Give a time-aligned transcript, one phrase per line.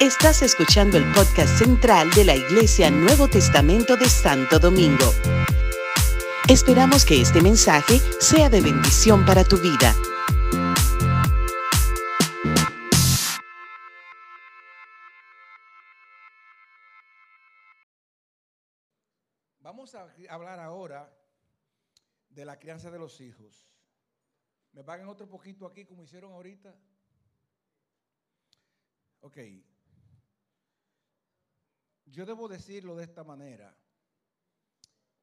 [0.00, 5.12] Estás escuchando el podcast central de la Iglesia Nuevo Testamento de Santo Domingo.
[6.48, 9.94] Esperamos que este mensaje sea de bendición para tu vida.
[19.60, 21.10] Vamos a hablar ahora
[22.28, 23.74] de la crianza de los hijos.
[24.72, 26.74] ¿Me pagan otro poquito aquí como hicieron ahorita?
[29.24, 29.38] Ok.
[32.04, 33.74] Yo debo decirlo de esta manera.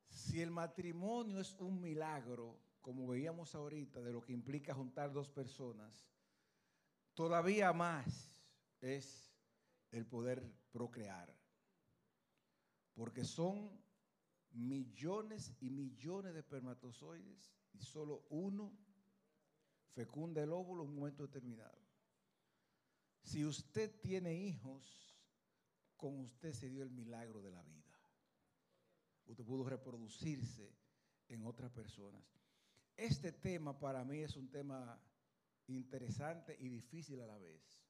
[0.10, 5.30] Si el matrimonio es un milagro, como veíamos ahorita, de lo que implica juntar dos
[5.30, 6.10] personas,
[7.14, 8.42] todavía más
[8.80, 9.32] es
[9.92, 11.32] el poder procrear.
[12.96, 13.70] Porque son
[14.50, 18.76] millones y millones de espermatozoides y solo uno
[19.90, 21.91] fecunda el óvulo en un momento determinado.
[23.24, 25.02] Si usted tiene hijos,
[25.96, 27.82] con usted se dio el milagro de la vida.
[29.26, 30.76] Usted pudo reproducirse
[31.28, 32.24] en otras personas.
[32.98, 35.00] Este tema para mí es un tema
[35.68, 37.82] interesante y difícil a la vez.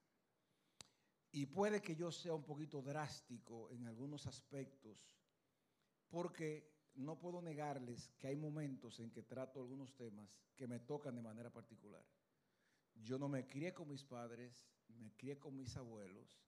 [1.31, 5.17] Y puede que yo sea un poquito drástico en algunos aspectos,
[6.09, 11.15] porque no puedo negarles que hay momentos en que trato algunos temas que me tocan
[11.15, 12.05] de manera particular.
[12.95, 14.65] Yo no me crié con mis padres,
[14.99, 16.41] me crié con mis abuelos.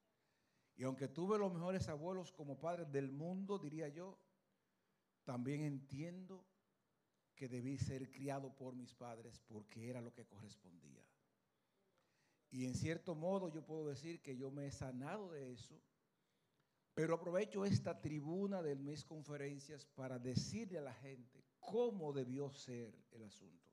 [0.76, 4.18] Y aunque tuve los mejores abuelos como padres del mundo, diría yo,
[5.24, 6.46] también entiendo
[7.36, 11.04] que debí ser criado por mis padres porque era lo que correspondía.
[12.50, 15.82] Y en cierto modo yo puedo decir que yo me he sanado de eso,
[16.94, 22.96] pero aprovecho esta tribuna de mis conferencias para decirle a la gente cómo debió ser
[23.12, 23.72] el asunto.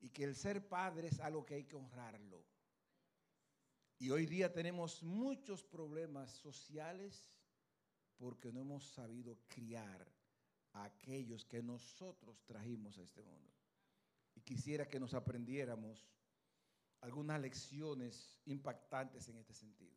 [0.00, 2.44] Y que el ser padre es algo que hay que honrarlo.
[3.98, 7.28] Y hoy día tenemos muchos problemas sociales
[8.16, 10.06] porque no hemos sabido criar
[10.72, 13.52] a aquellos que nosotros trajimos a este mundo.
[14.36, 16.08] Y quisiera que nos aprendiéramos
[17.00, 19.96] algunas lecciones impactantes en este sentido.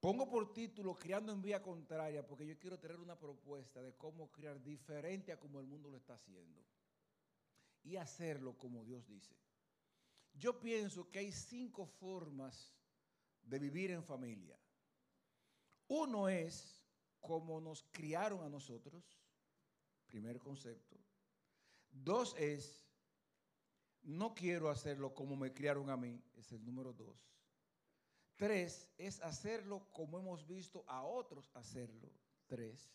[0.00, 4.30] Pongo por título Criando en vía contraria porque yo quiero tener una propuesta de cómo
[4.30, 6.64] criar diferente a como el mundo lo está haciendo
[7.82, 9.36] y hacerlo como Dios dice.
[10.38, 12.74] Yo pienso que hay cinco formas
[13.42, 14.58] de vivir en familia.
[15.88, 16.82] Uno es
[17.20, 19.04] como nos criaron a nosotros,
[20.06, 20.96] primer concepto.
[21.90, 22.84] Dos es,
[24.02, 27.32] no quiero hacerlo como me criaron a mí, es el número dos.
[28.36, 32.12] Tres es hacerlo como hemos visto a otros hacerlo,
[32.46, 32.92] tres.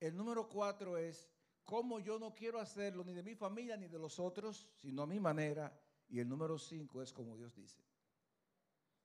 [0.00, 1.28] El número cuatro es
[1.64, 5.06] como yo no quiero hacerlo ni de mi familia ni de los otros, sino a
[5.06, 5.72] mi manera,
[6.08, 7.82] y el número cinco es como Dios dice.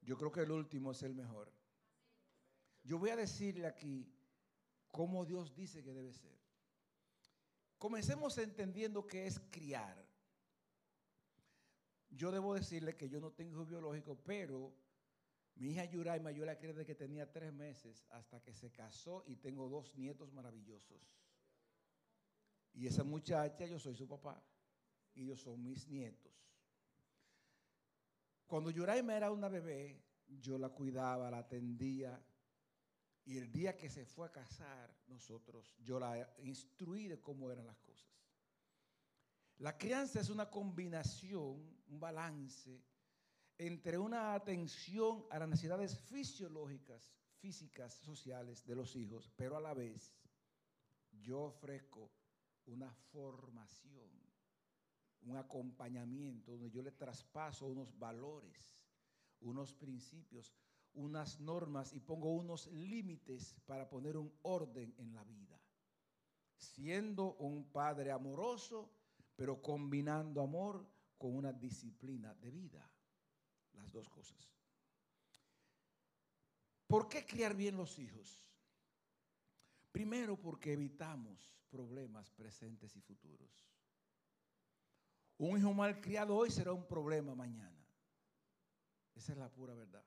[0.02, 1.52] Yo creo que el último es el mejor.
[2.84, 4.12] Yo voy a decirle aquí
[4.90, 6.40] cómo Dios dice que debe ser.
[7.78, 10.06] Comencemos entendiendo que es criar.
[12.10, 14.74] Yo debo decirle que yo no tengo hijo biológico, pero
[15.56, 19.24] mi hija Yuraima yo la crié desde que tenía tres meses hasta que se casó
[19.28, 21.02] y tengo dos nietos maravillosos.
[22.74, 24.42] Y esa muchacha, yo soy su papá
[25.14, 26.51] y ellos son mis nietos.
[28.52, 32.22] Cuando Yuraima era una bebé, yo la cuidaba, la atendía.
[33.24, 37.66] Y el día que se fue a casar, nosotros, yo la instruí de cómo eran
[37.66, 38.12] las cosas.
[39.60, 42.84] La crianza es una combinación, un balance
[43.58, 49.74] entre una atención a las necesidades fisiológicas, físicas, sociales de los hijos, pero a la
[49.74, 50.14] vez
[51.22, 52.12] yo ofrezco
[52.66, 54.21] una formación
[55.24, 58.84] un acompañamiento donde yo le traspaso unos valores,
[59.42, 60.54] unos principios,
[60.94, 65.60] unas normas y pongo unos límites para poner un orden en la vida.
[66.58, 68.92] Siendo un padre amoroso,
[69.36, 70.86] pero combinando amor
[71.18, 72.92] con una disciplina de vida.
[73.74, 74.52] Las dos cosas.
[76.88, 78.46] ¿Por qué criar bien los hijos?
[79.92, 83.71] Primero porque evitamos problemas presentes y futuros.
[85.42, 87.84] Un hijo mal criado hoy será un problema mañana.
[89.16, 90.06] Esa es la pura verdad.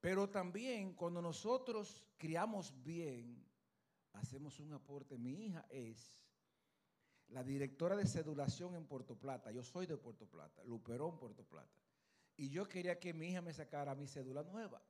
[0.00, 3.46] Pero también cuando nosotros criamos bien,
[4.14, 5.18] hacemos un aporte.
[5.18, 6.24] Mi hija es
[7.28, 9.52] la directora de sedulación en Puerto Plata.
[9.52, 11.78] Yo soy de Puerto Plata, Luperón, Puerto Plata.
[12.34, 14.82] Y yo quería que mi hija me sacara mi cédula nueva.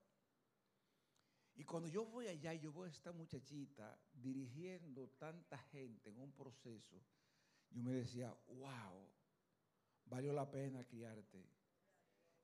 [1.56, 6.31] Y cuando yo voy allá yo voy a esta muchachita dirigiendo tanta gente en un
[6.31, 7.02] proceso,
[7.70, 9.10] yo me decía, wow,
[10.06, 11.45] valió la pena criarte.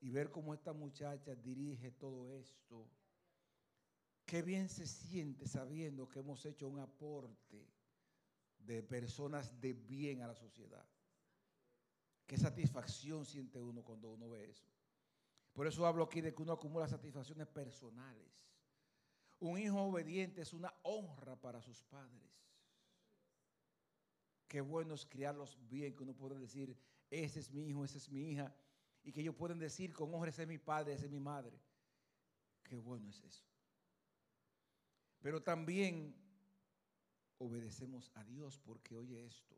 [0.02, 2.88] y ver cómo esta muchacha dirige todo esto.
[4.24, 7.68] Qué bien se siente sabiendo que hemos hecho un aporte
[8.58, 10.86] de personas de bien a la sociedad.
[12.26, 14.70] Qué satisfacción siente uno cuando uno ve eso.
[15.52, 18.32] Por eso hablo aquí de que uno acumula satisfacciones personales.
[19.40, 22.30] Un hijo obediente es una honra para sus padres.
[24.46, 26.76] Qué bueno es criarlos bien, que uno puede decir,
[27.10, 28.54] ese es mi hijo, esa es mi hija,
[29.02, 31.58] y que ellos pueden decir con honra, ese es mi padre, esa es mi madre.
[32.62, 33.44] Qué bueno es eso.
[35.20, 36.14] Pero también
[37.38, 39.56] obedecemos a Dios porque oye esto.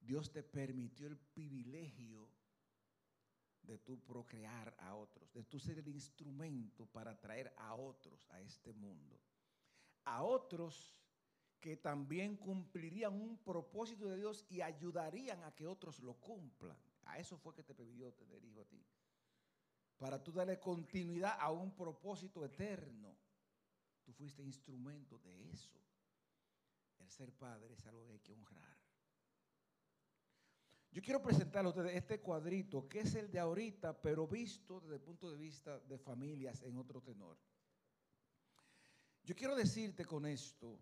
[0.00, 2.28] Dios te permitió el privilegio
[3.62, 8.40] de tú procrear a otros, de tú ser el instrumento para traer a otros a
[8.40, 9.20] este mundo.
[10.04, 11.01] A otros
[11.62, 16.76] que también cumplirían un propósito de Dios y ayudarían a que otros lo cumplan.
[17.04, 18.84] A eso fue que te pidió tener hijo a ti.
[19.96, 23.16] Para tú darle continuidad a un propósito eterno.
[24.02, 25.80] Tú fuiste instrumento de eso.
[26.98, 28.76] El ser padre es algo que hay que honrar.
[30.90, 34.96] Yo quiero presentarle a ustedes este cuadrito, que es el de ahorita, pero visto desde
[34.96, 37.38] el punto de vista de familias en otro tenor.
[39.22, 40.76] Yo quiero decirte con esto,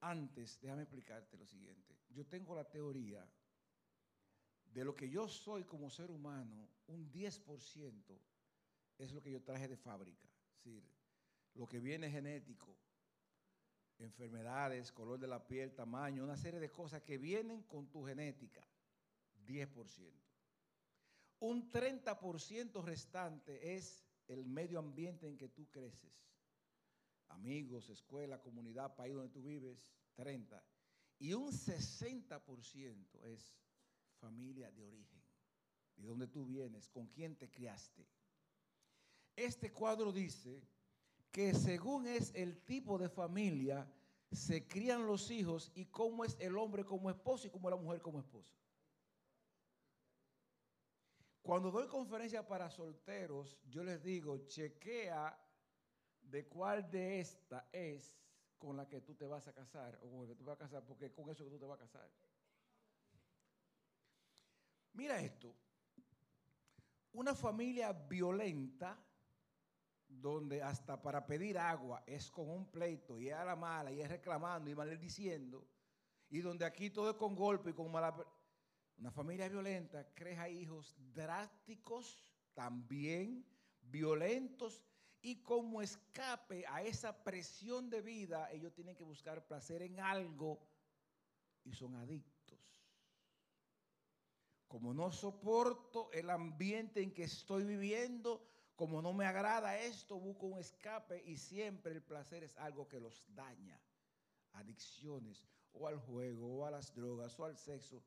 [0.00, 1.96] antes, déjame explicarte lo siguiente.
[2.10, 3.26] Yo tengo la teoría
[4.72, 8.18] de lo que yo soy como ser humano, un 10%
[8.98, 10.26] es lo que yo traje de fábrica.
[10.26, 10.84] Es decir,
[11.54, 12.76] lo que viene genético,
[13.98, 18.66] enfermedades, color de la piel, tamaño, una serie de cosas que vienen con tu genética.
[19.46, 20.12] 10%.
[21.40, 26.12] Un 30% restante es el medio ambiente en que tú creces.
[27.28, 30.62] Amigos, escuela, comunidad, país donde tú vives, 30.
[31.18, 33.54] Y un 60% es
[34.20, 35.22] familia de origen.
[35.96, 38.06] De dónde tú vienes, con quién te criaste.
[39.34, 40.62] Este cuadro dice
[41.30, 43.88] que según es el tipo de familia,
[44.30, 48.00] se crían los hijos y cómo es el hombre como esposo y cómo la mujer
[48.00, 48.54] como esposa.
[51.42, 55.47] Cuando doy conferencia para solteros, yo les digo, chequea
[56.30, 58.14] de cuál de esta es
[58.58, 60.64] con la que tú te vas a casar o con la que tú vas a
[60.64, 62.10] casar, porque con eso que tú te vas a casar.
[64.92, 65.54] Mira esto,
[67.12, 68.98] una familia violenta
[70.08, 74.00] donde hasta para pedir agua es con un pleito y es a la mala y
[74.00, 75.66] es reclamando y maldiciendo,
[76.30, 78.14] y donde aquí todo es con golpe y con mala...
[78.98, 82.20] Una familia violenta crea hijos drásticos,
[82.52, 83.46] también
[83.80, 84.84] violentos,
[85.22, 90.60] y como escape a esa presión de vida, ellos tienen que buscar placer en algo
[91.64, 92.58] y son adictos.
[94.68, 100.46] Como no soporto el ambiente en que estoy viviendo, como no me agrada esto, busco
[100.46, 103.80] un escape y siempre el placer es algo que los daña.
[104.52, 108.02] Adicciones o al juego o a las drogas o al sexo.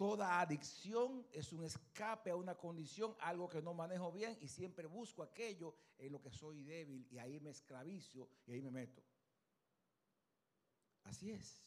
[0.00, 4.86] Toda adicción es un escape a una condición, algo que no manejo bien y siempre
[4.86, 9.02] busco aquello en lo que soy débil y ahí me esclavizo y ahí me meto.
[11.04, 11.62] Así es.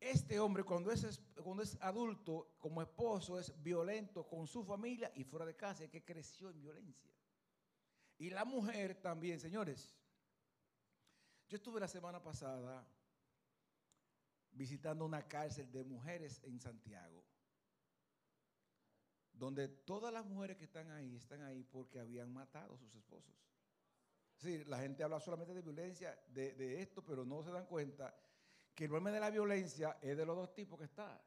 [0.00, 5.22] Este hombre cuando es, cuando es adulto, como esposo, es violento con su familia y
[5.22, 7.12] fuera de casa, que creció en violencia.
[8.18, 9.94] Y la mujer también, señores.
[11.48, 12.84] Yo estuve la semana pasada
[14.52, 17.24] visitando una cárcel de mujeres en Santiago,
[19.32, 23.34] donde todas las mujeres que están ahí están ahí porque habían matado a sus esposos.
[24.36, 28.14] Sí, la gente habla solamente de violencia, de, de esto, pero no se dan cuenta
[28.74, 31.22] que el problema de la violencia es de los dos tipos que está.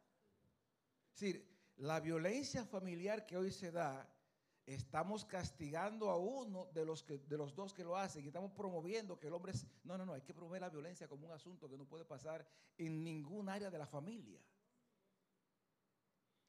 [1.13, 1.41] Es
[1.77, 4.07] la violencia familiar que hoy se da,
[4.65, 8.51] estamos castigando a uno de los, que, de los dos que lo hacen y estamos
[8.51, 9.67] promoviendo que el hombre es...
[9.83, 12.47] No, no, no, hay que promover la violencia como un asunto que no puede pasar
[12.77, 14.41] en ningún área de la familia.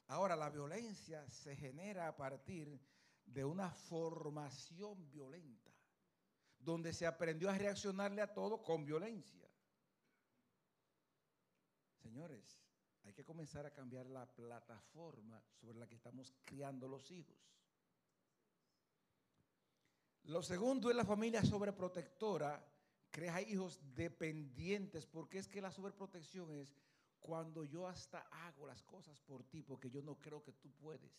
[0.09, 2.81] Ahora, la violencia se genera a partir
[3.27, 5.73] de una formación violenta,
[6.59, 9.51] donde se aprendió a reaccionarle a todo con violencia.
[11.97, 12.57] Señores,
[13.05, 17.37] hay que comenzar a cambiar la plataforma sobre la que estamos criando los hijos.
[20.27, 22.65] Lo segundo es la familia sobreprotectora,
[23.11, 26.75] crea hijos dependientes, porque es que la sobreprotección es
[27.21, 31.13] cuando yo hasta hago las cosas por ti, porque yo no creo que tú puedes.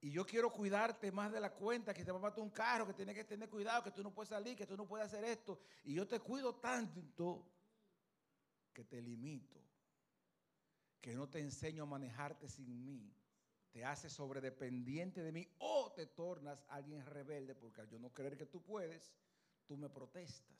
[0.00, 2.86] Y yo quiero cuidarte más de la cuenta, que te va a matar un carro,
[2.86, 5.24] que tienes que tener cuidado, que tú no puedes salir, que tú no puedes hacer
[5.24, 5.60] esto.
[5.84, 7.48] Y yo te cuido tanto
[8.72, 9.60] que te limito,
[11.00, 13.12] que no te enseño a manejarte sin mí,
[13.70, 18.36] te haces sobredependiente de mí o te tornas alguien rebelde porque al yo no creer
[18.36, 19.14] que tú puedes,
[19.66, 20.56] tú me protestas.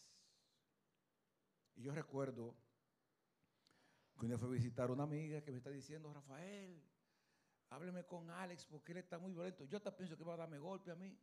[1.74, 2.54] Y yo recuerdo
[4.18, 6.82] que un día fue a visitar a una amiga que me está diciendo, Rafael,
[7.70, 9.64] hábleme con Alex porque él está muy violento.
[9.64, 11.16] Yo hasta pienso que va a darme golpe a mí.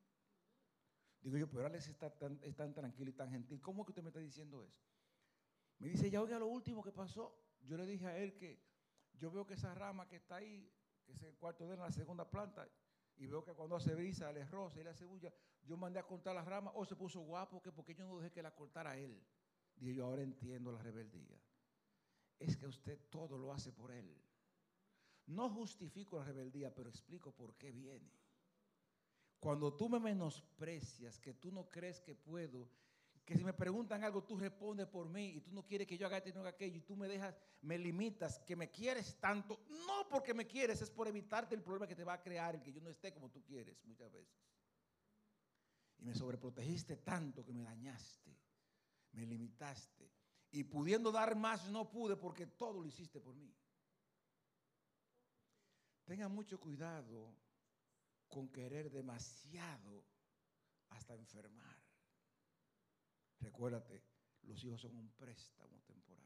[1.22, 3.62] Digo yo, pero Alex está tan, tan tranquilo y tan gentil.
[3.62, 4.80] ¿Cómo que usted me está diciendo eso?
[5.80, 7.38] Me dice, ya oiga lo último que pasó.
[7.62, 8.64] Yo le dije a él que
[9.14, 10.72] yo veo que esa rama que está ahí,
[11.06, 12.68] que es el cuarto de en la segunda planta,
[13.18, 15.34] y veo que cuando hace brisa, le rosa y la cebolla,
[15.64, 18.32] yo mandé a cortar las ramas, o se puso guapo, que porque yo no dejé
[18.32, 19.24] que la cortara él.
[19.76, 21.40] Dije yo, ahora entiendo la rebeldía.
[22.40, 24.14] Es que usted todo lo hace por él.
[25.28, 28.12] No justifico la rebeldía, pero explico por qué viene.
[29.40, 32.70] Cuando tú me menosprecias, que tú no crees que puedo,
[33.26, 36.06] que si me preguntan algo, tú respondes por mí y tú no quieres que yo
[36.06, 39.20] haga esto y no haga aquello y tú me dejas, me limitas, que me quieres
[39.20, 42.54] tanto, no porque me quieres, es por evitarte el problema que te va a crear
[42.54, 44.38] el que yo no esté como tú quieres muchas veces.
[45.98, 48.38] Y me sobreprotegiste tanto que me dañaste,
[49.14, 50.12] me limitaste.
[50.52, 53.52] Y pudiendo dar más no pude porque todo lo hiciste por mí.
[56.04, 57.34] Tenga mucho cuidado
[58.28, 60.06] con querer demasiado
[60.90, 61.75] hasta enfermar.
[63.46, 64.02] Recuérdate,
[64.44, 66.26] los hijos son un préstamo temporal.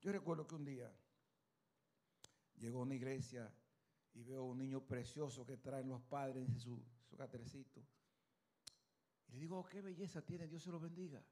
[0.00, 0.92] Yo recuerdo que un día
[2.56, 3.52] llegó a una iglesia
[4.14, 6.84] y veo un niño precioso que traen los padres en su,
[7.46, 7.64] su.
[9.28, 11.22] Y le digo, oh, qué belleza tiene, Dios se lo bendiga.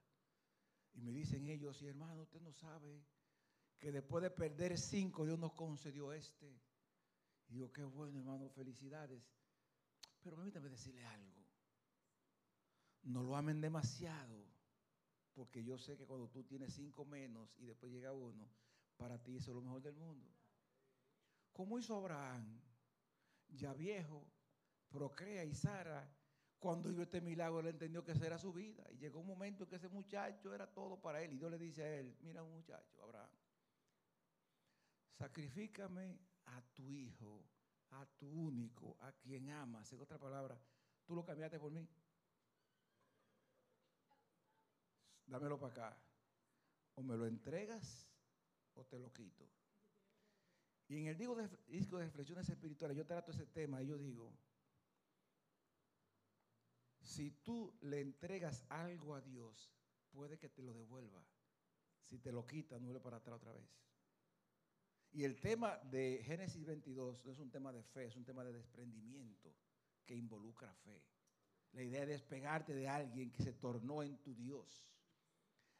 [0.94, 3.04] Y me dicen ellos, y hermano, usted no sabe
[3.78, 6.60] que después de perder cinco, Dios nos concedió este.
[7.48, 9.22] Y digo, qué bueno, hermano, felicidades.
[10.22, 11.35] Pero permítame decirle algo.
[13.06, 14.44] No lo amen demasiado,
[15.32, 18.48] porque yo sé que cuando tú tienes cinco menos y después llega uno,
[18.96, 20.28] para ti eso es lo mejor del mundo.
[21.52, 22.60] Como hizo Abraham,
[23.48, 24.26] ya viejo,
[24.88, 26.12] procrea y Sara,
[26.58, 28.84] cuando vio este milagro, él entendió que esa era su vida.
[28.90, 31.32] Y llegó un momento en que ese muchacho era todo para él.
[31.32, 33.30] Y Dios le dice a él, mira muchacho, Abraham,
[35.12, 37.44] sacrifícame a tu hijo,
[37.90, 39.92] a tu único, a quien amas.
[39.92, 40.60] En otra palabra,
[41.04, 41.88] tú lo cambiaste por mí.
[45.26, 45.98] Dámelo para acá.
[46.94, 48.08] O me lo entregas
[48.74, 49.48] o te lo quito.
[50.88, 54.32] Y en el disco de, de reflexiones espirituales yo trato ese tema y yo digo,
[57.02, 59.72] si tú le entregas algo a Dios,
[60.10, 61.24] puede que te lo devuelva.
[62.04, 63.68] Si te lo quita, no le para atrás otra vez.
[65.12, 68.44] Y el tema de Génesis 22 no es un tema de fe, es un tema
[68.44, 69.54] de desprendimiento
[70.04, 71.02] que involucra fe.
[71.72, 74.95] La idea de despegarte de alguien que se tornó en tu Dios.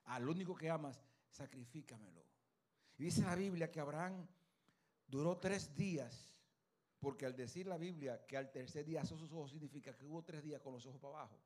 [0.07, 2.25] Al único que amas, sacrifícamelo.
[2.99, 4.27] Y dice la Biblia que Abraham
[5.07, 6.31] duró tres días,
[6.99, 10.23] porque al decir la Biblia que al tercer día asó sus ojos, significa que hubo
[10.23, 11.39] tres días con los ojos para abajo.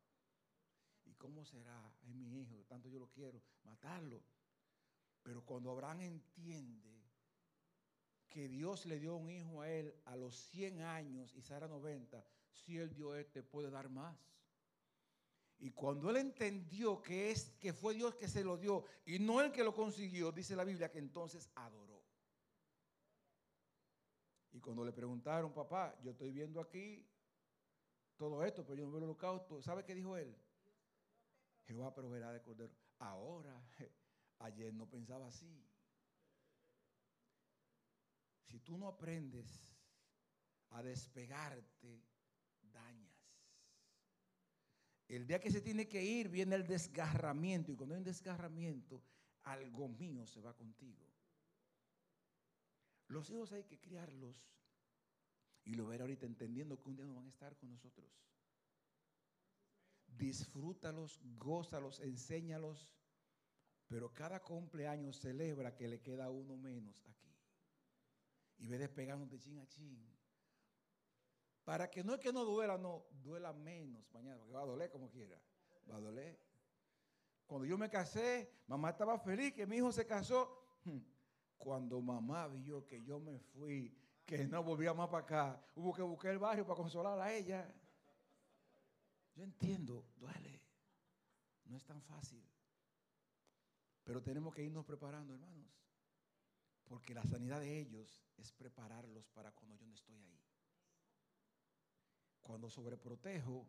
[1.04, 1.92] ¿Y cómo será?
[2.02, 4.22] Es mi hijo, tanto yo lo quiero, matarlo.
[5.22, 6.90] Pero cuando Abraham entiende
[8.28, 12.24] que Dios le dio un hijo a él a los 100 años y Sara 90,
[12.52, 14.16] si él dio este, puede dar más.
[15.60, 19.42] Y cuando él entendió que, es, que fue Dios que se lo dio y no
[19.42, 22.02] el que lo consiguió, dice la Biblia que entonces adoró.
[24.52, 27.06] Y cuando le preguntaron, papá, yo estoy viendo aquí
[28.16, 30.34] todo esto, pero yo no veo el holocausto, ¿sabe qué dijo él?
[31.66, 32.74] Jehová proveerá de cordero.
[32.98, 33.62] Ahora,
[34.40, 35.62] ayer no pensaba así.
[38.44, 39.76] Si tú no aprendes
[40.70, 42.02] a despegarte,
[42.60, 43.09] dañas.
[45.10, 49.02] El día que se tiene que ir viene el desgarramiento y cuando hay un desgarramiento,
[49.42, 51.04] algo mío se va contigo.
[53.08, 54.36] Los hijos hay que criarlos
[55.64, 58.08] y lo ver ahorita entendiendo que un día no van a estar con nosotros.
[60.06, 62.88] Disfrútalos, gózalos, enséñalos,
[63.88, 67.34] pero cada cumpleaños celebra que le queda uno menos aquí
[68.58, 70.19] y ve despegándote chin a chin.
[71.64, 74.90] Para que no es que no duela, no, duela menos mañana, porque va a doler
[74.90, 75.40] como quiera.
[75.90, 76.38] Va a doler.
[77.46, 80.56] Cuando yo me casé, mamá estaba feliz que mi hijo se casó.
[80.84, 81.00] Hmm.
[81.58, 86.02] Cuando mamá vio que yo me fui, que no volvía más para acá, hubo que
[86.02, 87.68] buscar el barrio para consolar a ella.
[89.34, 90.62] Yo entiendo, duele.
[91.64, 92.42] No es tan fácil.
[94.04, 95.66] Pero tenemos que irnos preparando, hermanos.
[96.84, 100.40] Porque la sanidad de ellos es prepararlos para cuando yo no estoy ahí.
[102.50, 103.64] Cuando sobreprotejo,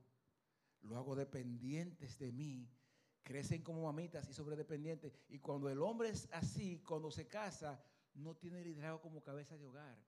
[0.81, 2.67] lo hago dependientes de mí.
[3.21, 5.19] Crecen como mamitas y sobredependientes.
[5.29, 7.79] Y cuando el hombre es así, cuando se casa,
[8.15, 10.03] no tiene liderazgo como cabeza de hogar.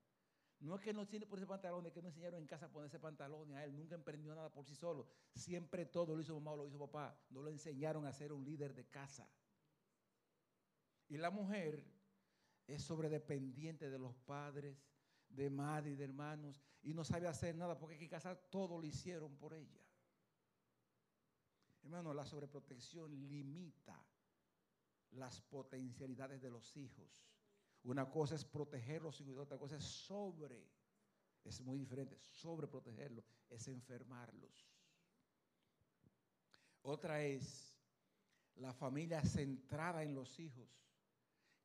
[0.59, 2.71] No es que no tiene por ese pantalón, es que no enseñaron en casa a
[2.71, 3.75] ponerse pantalones a él.
[3.75, 5.07] Nunca emprendió nada por sí solo.
[5.35, 7.15] Siempre todo lo hizo mamá o lo hizo papá.
[7.29, 9.29] No lo enseñaron a ser un líder de casa.
[11.09, 11.85] Y la mujer
[12.65, 14.83] es sobredependiente de los padres,
[15.35, 16.61] de madre y de hermanos.
[16.83, 19.81] Y no sabe hacer nada porque en casa todo lo hicieron por ella.
[21.83, 24.01] Hermano, la sobreprotección limita
[25.11, 27.11] las potencialidades de los hijos.
[27.83, 30.65] Una cosa es protegerlos y otra cosa es sobre.
[31.43, 32.17] Es muy diferente.
[32.17, 34.69] Sobreprotegerlos es enfermarlos.
[36.83, 37.77] Otra es
[38.55, 40.69] la familia centrada en los hijos.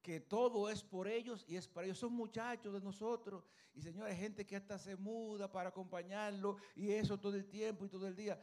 [0.09, 1.99] Que todo es por ellos y es para ellos.
[1.99, 3.45] Son muchachos de nosotros.
[3.75, 7.91] Y señores, gente que hasta se muda para acompañarlo y eso todo el tiempo y
[7.91, 8.43] todo el día.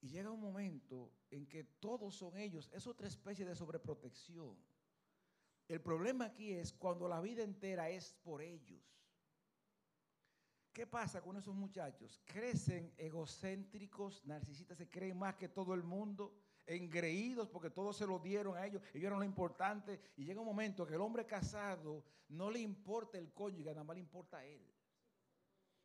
[0.00, 2.70] Y llega un momento en que todos son ellos.
[2.72, 4.56] Es otra especie de sobreprotección.
[5.66, 8.80] El problema aquí es cuando la vida entera es por ellos.
[10.72, 12.20] ¿Qué pasa con esos muchachos?
[12.24, 16.32] Crecen egocéntricos, narcisistas, se creen más que todo el mundo,
[16.66, 20.00] engreídos porque todos se lo dieron a ellos, ellos eran lo importante.
[20.16, 23.96] Y llega un momento que el hombre casado no le importa el cónyuge, nada más
[23.96, 24.64] le importa a él.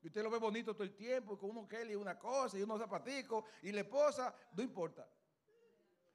[0.01, 2.79] Y usted lo ve bonito todo el tiempo, con uno Kelly una cosa y unos
[2.79, 5.07] zapaticos, y la esposa, no importa.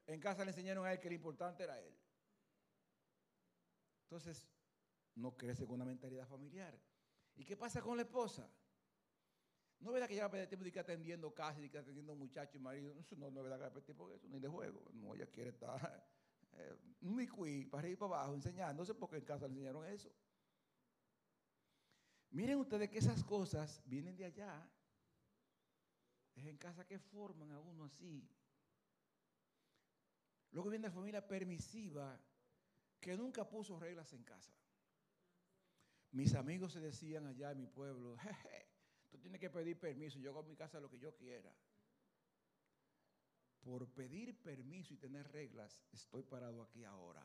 [0.06, 1.94] En casa le enseñaron a él que lo importante era él.
[4.04, 4.46] Entonces,
[5.16, 6.78] no crece con una mentalidad familiar.
[7.36, 8.48] ¿Y qué pasa con la esposa?
[9.84, 12.14] No es verdad que lleva a perder tiempo de que atendiendo casa, y que atendiendo
[12.14, 12.94] muchachos y marido.
[13.18, 14.82] No, no es verdad que perder tiempo eso, ni de juego.
[14.94, 16.08] No, ella quiere estar
[16.52, 20.10] eh, muy cuí, para arriba y para abajo, enseñándose porque en casa le enseñaron eso.
[22.30, 24.66] Miren ustedes que esas cosas vienen de allá.
[26.34, 28.26] Es en casa que forman a uno así.
[30.50, 32.18] Luego viene la familia permisiva
[33.00, 34.54] que nunca puso reglas en casa.
[36.12, 38.73] Mis amigos se decían allá en mi pueblo, jeje,
[39.14, 41.54] tú tienes que pedir permiso, yo hago mi casa lo que yo quiera.
[43.62, 47.24] Por pedir permiso y tener reglas, estoy parado aquí ahora.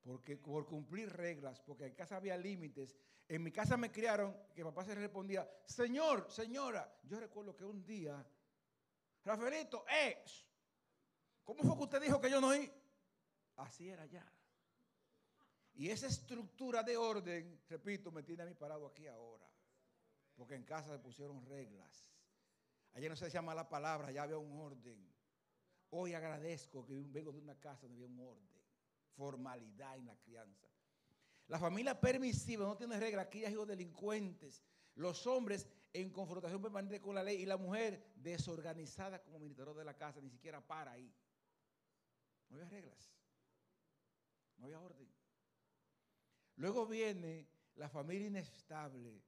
[0.00, 2.96] Porque por cumplir reglas, porque en casa había límites.
[3.28, 6.98] En mi casa me criaron que papá se respondía, Señor, señora.
[7.04, 8.26] Yo recuerdo que un día,
[9.24, 10.24] Rafaelito, eh,
[11.44, 12.72] ¿cómo fue que usted dijo que yo no iba?
[13.56, 14.26] Así era ya.
[15.74, 19.51] Y esa estructura de orden, repito, me tiene a mí parado aquí ahora.
[20.36, 22.12] Porque en casa se pusieron reglas.
[22.94, 25.12] Ayer no se decía mala palabra, ya había un orden.
[25.90, 28.62] Hoy agradezco que vengo de una casa donde había un orden.
[29.14, 30.68] Formalidad en la crianza.
[31.48, 34.62] La familia permisiva no tiene reglas, aquí hay hijos delincuentes.
[34.94, 39.84] Los hombres en confrontación permanente con la ley y la mujer desorganizada como ministerio de
[39.84, 41.14] la casa, ni siquiera para ahí.
[42.48, 43.14] No había reglas.
[44.56, 45.08] No había orden.
[46.56, 49.22] Luego viene la familia inestable.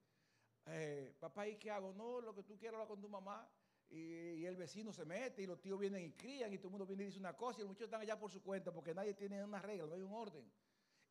[0.67, 1.93] Eh, papá, ¿y qué hago?
[1.93, 3.49] No, lo que tú quieras hablar con tu mamá.
[3.91, 6.87] Y, el vecino se mete y los tíos vienen y crían y todo el mundo
[6.87, 9.15] viene y dice una cosa y los muchachos están allá por su cuenta porque nadie
[9.15, 10.51] tiene una regla, no hay un orden.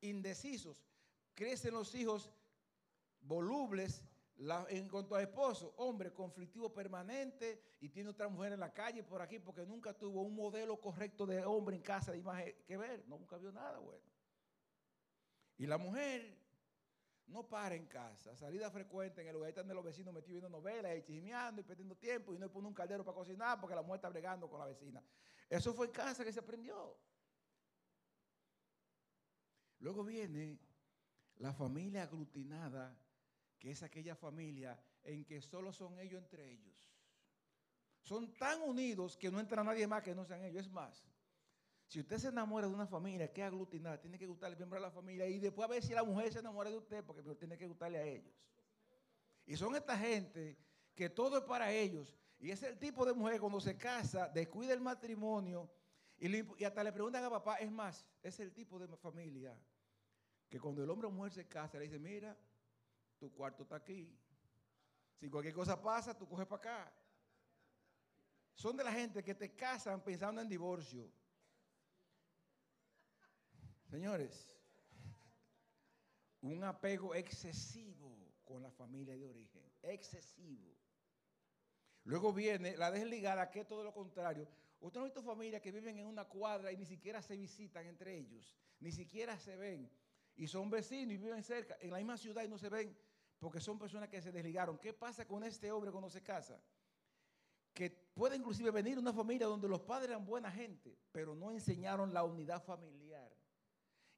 [0.01, 0.83] Indecisos.
[1.33, 2.31] Crecen los hijos
[3.21, 4.03] volubles
[4.69, 9.21] en cuanto a esposo, hombre conflictivo permanente y tiene otra mujer en la calle por
[9.21, 13.07] aquí porque nunca tuvo un modelo correcto de hombre en casa de imagen que ver,
[13.07, 14.03] nunca vio nada bueno.
[15.57, 16.42] Y la mujer
[17.27, 20.97] no para en casa, salida frecuente en el lugar donde los vecinos metidos viendo novelas
[20.97, 23.97] y chismeando y perdiendo tiempo y no pone un caldero para cocinar porque la mujer
[23.97, 25.01] está bregando con la vecina.
[25.49, 26.97] Eso fue en casa que se aprendió.
[29.79, 30.57] Luego viene
[31.37, 32.95] la familia aglutinada,
[33.59, 36.89] que es aquella familia en que solo son ellos entre ellos.
[38.01, 40.65] Son tan unidos que no entra nadie más que no sean ellos.
[40.65, 41.05] Es más,
[41.93, 44.87] si usted se enamora de una familia que es aglutinada, tiene que gustarle miembro de
[44.87, 47.55] la familia y después a ver si la mujer se enamora de usted, porque tiene
[47.55, 48.33] que gustarle a ellos.
[49.45, 50.57] Y son esta gente
[50.95, 52.17] que todo es para ellos.
[52.39, 55.69] Y es el tipo de mujer cuando se casa, descuida el matrimonio
[56.17, 59.55] y, hasta le preguntan a papá, es más, es el tipo de familia
[60.49, 62.35] que cuando el hombre o mujer se casa, le dice, mira,
[63.19, 64.11] tu cuarto está aquí.
[65.19, 66.93] Si cualquier cosa pasa, tú coges para acá.
[68.55, 71.07] Son de la gente que te casan pensando en divorcio.
[73.93, 74.51] Señores,
[76.41, 80.75] un apego excesivo con la familia de origen, excesivo.
[82.03, 84.47] Luego viene la desligada, que es todo lo contrario.
[84.79, 87.85] Usted no ha visto familias que viven en una cuadra y ni siquiera se visitan
[87.85, 89.87] entre ellos, ni siquiera se ven.
[90.37, 92.97] Y son vecinos y viven cerca, en la misma ciudad y no se ven,
[93.37, 94.79] porque son personas que se desligaron.
[94.79, 96.59] ¿Qué pasa con este hombre cuando se casa?
[97.75, 102.11] Que puede inclusive venir una familia donde los padres eran buena gente, pero no enseñaron
[102.11, 103.02] la unidad familiar.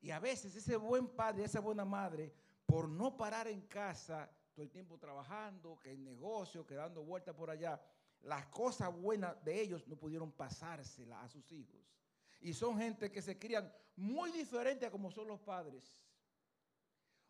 [0.06, 2.32] Y a veces ese buen padre, esa buena madre,
[2.68, 7.34] por no parar en casa todo el tiempo trabajando, que en negocio, que dando vueltas
[7.34, 7.82] por allá,
[8.22, 11.92] las cosas buenas de ellos no pudieron pasárselas a sus hijos.
[12.40, 15.98] Y son gente que se crían muy diferente a como son los padres.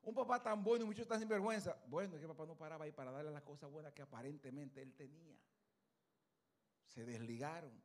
[0.01, 1.81] Un papá tan bueno y muchos tan sinvergüenza.
[1.87, 4.93] Bueno, es que papá no paraba ahí para darle las cosas buenas que aparentemente él
[4.95, 5.39] tenía.
[6.87, 7.81] Se desligaron.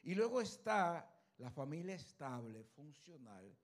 [0.00, 3.54] Y luego está la familia estable, funcional,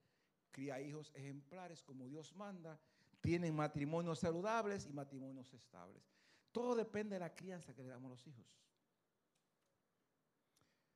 [0.59, 2.77] cría hijos ejemplares como Dios manda,
[3.21, 6.03] tienen matrimonios saludables y matrimonios estables.
[6.51, 8.45] Todo depende de la crianza que le damos a los hijos.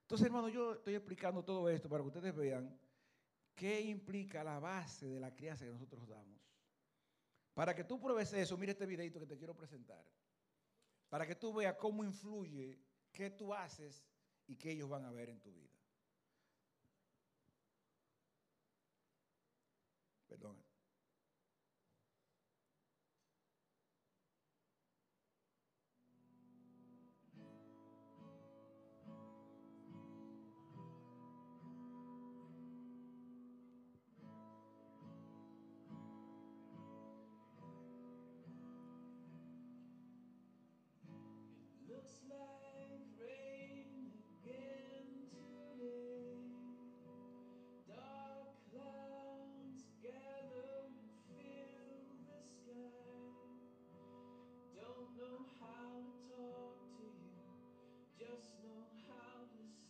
[0.02, 2.78] Entonces, hermano, yo estoy explicando todo esto para que ustedes vean
[3.56, 6.42] qué implica la base de la crianza que nosotros damos.
[7.54, 10.04] Para que tú pruebes eso, mire este videito que te quiero presentar.
[11.08, 12.82] Para que tú veas cómo influye
[13.14, 14.04] qué tú haces
[14.46, 15.73] y qué ellos van a ver en tu vida.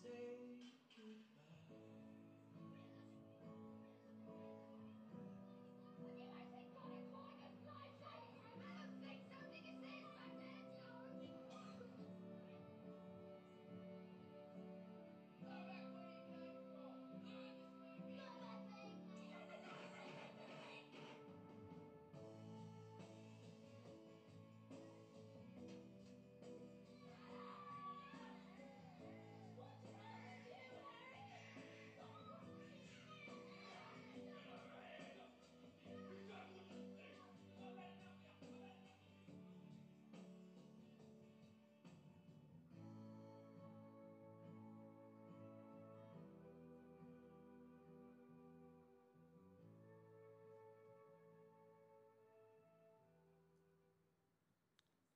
[0.04, 0.43] same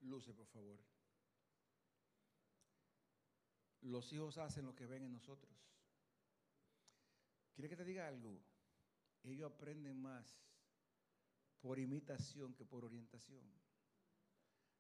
[0.08, 0.80] Luce, por favor.
[3.82, 5.54] Los hijos hacen lo que ven en nosotros.
[7.54, 8.42] ¿Quiere que te diga algo?
[9.24, 10.40] Ellos aprenden más
[11.60, 13.46] por imitación que por orientación.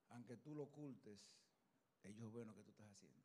[0.09, 1.35] Aunque tú lo ocultes,
[2.03, 3.21] ellos ven lo que tú estás haciendo.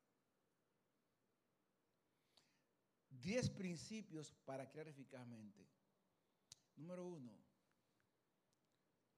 [3.09, 5.69] Diez principios para crear eficazmente.
[6.77, 7.33] Número uno,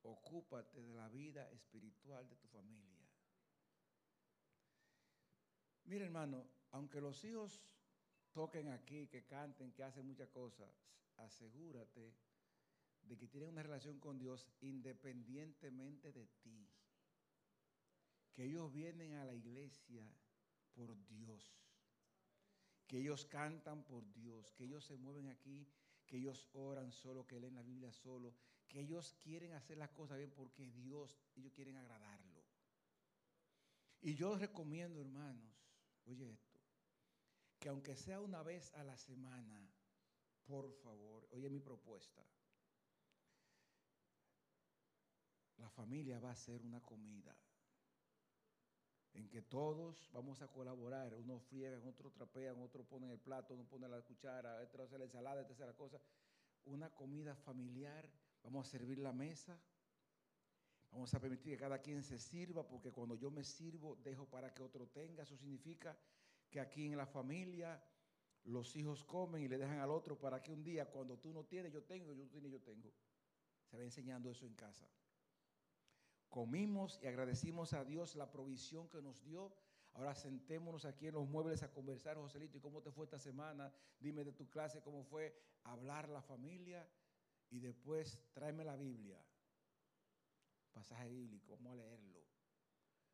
[0.05, 3.09] ocúpate de la vida espiritual de tu familia.
[5.85, 7.61] Mira, hermano, aunque los hijos
[8.33, 10.71] toquen aquí, que canten, que hacen muchas cosas,
[11.17, 12.15] asegúrate
[13.03, 16.69] de que tienen una relación con Dios independientemente de ti.
[18.33, 20.11] Que ellos vienen a la iglesia
[20.75, 21.55] por Dios.
[22.87, 24.53] Que ellos cantan por Dios.
[24.53, 25.69] Que ellos se mueven aquí.
[26.07, 28.35] Que ellos oran solo, que leen la Biblia solo
[28.69, 32.43] que ellos quieren hacer las cosas bien porque Dios, ellos quieren agradarlo.
[34.01, 35.55] Y yo recomiendo, hermanos,
[36.05, 36.61] oye esto,
[37.59, 39.73] que aunque sea una vez a la semana,
[40.45, 42.23] por favor, oye mi propuesta,
[45.57, 47.35] la familia va a hacer una comida
[49.15, 53.65] en que todos vamos a colaborar, unos friegan, otros trapean, otros ponen el plato, uno
[53.65, 56.01] pone la cuchara, otro hace la ensalada, la cosa,
[56.65, 58.11] una comida familiar
[58.45, 59.59] Vamos a servir la mesa.
[60.93, 64.55] Vamos a permitir que cada quien se sirva, porque cuando yo me sirvo, dejo para
[64.55, 65.25] que otro tenga.
[65.25, 65.99] Eso significa
[66.51, 67.83] que aquí en la familia
[68.45, 71.45] los hijos comen y le dejan al otro para que un día, cuando tú no
[71.45, 72.93] tienes, yo tengo, yo tienes, yo tengo.
[73.65, 74.87] Se va enseñando eso en casa.
[76.29, 79.53] Comimos y agradecimos a Dios la provisión que nos dio.
[79.95, 83.73] Ahora sentémonos aquí en los muebles a conversar, Joselito, ¿y cómo te fue esta semana?
[83.99, 86.87] Dime de tu clase, cómo fue hablar la familia
[87.55, 89.25] y después tráeme la Biblia,
[90.73, 92.27] pasaje bíblico, vamos a leerlo.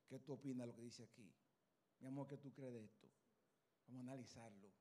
[0.09, 1.31] ¿Qué tú opinas de lo que dice aquí?
[1.99, 3.07] Mi amor, ¿qué tú crees de esto?
[3.87, 4.73] Vamos a analizarlo.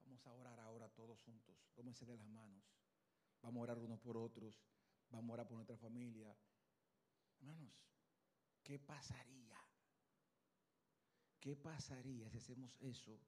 [0.00, 1.56] Vamos a orar ahora todos juntos.
[1.72, 2.64] Tómense de las manos.
[3.42, 4.60] Vamos a orar unos por otros.
[5.08, 6.36] Vamos a orar por nuestra familia.
[7.38, 7.72] Hermanos,
[8.64, 9.56] ¿qué pasaría?
[11.38, 13.20] ¿Qué pasaría si hacemos eso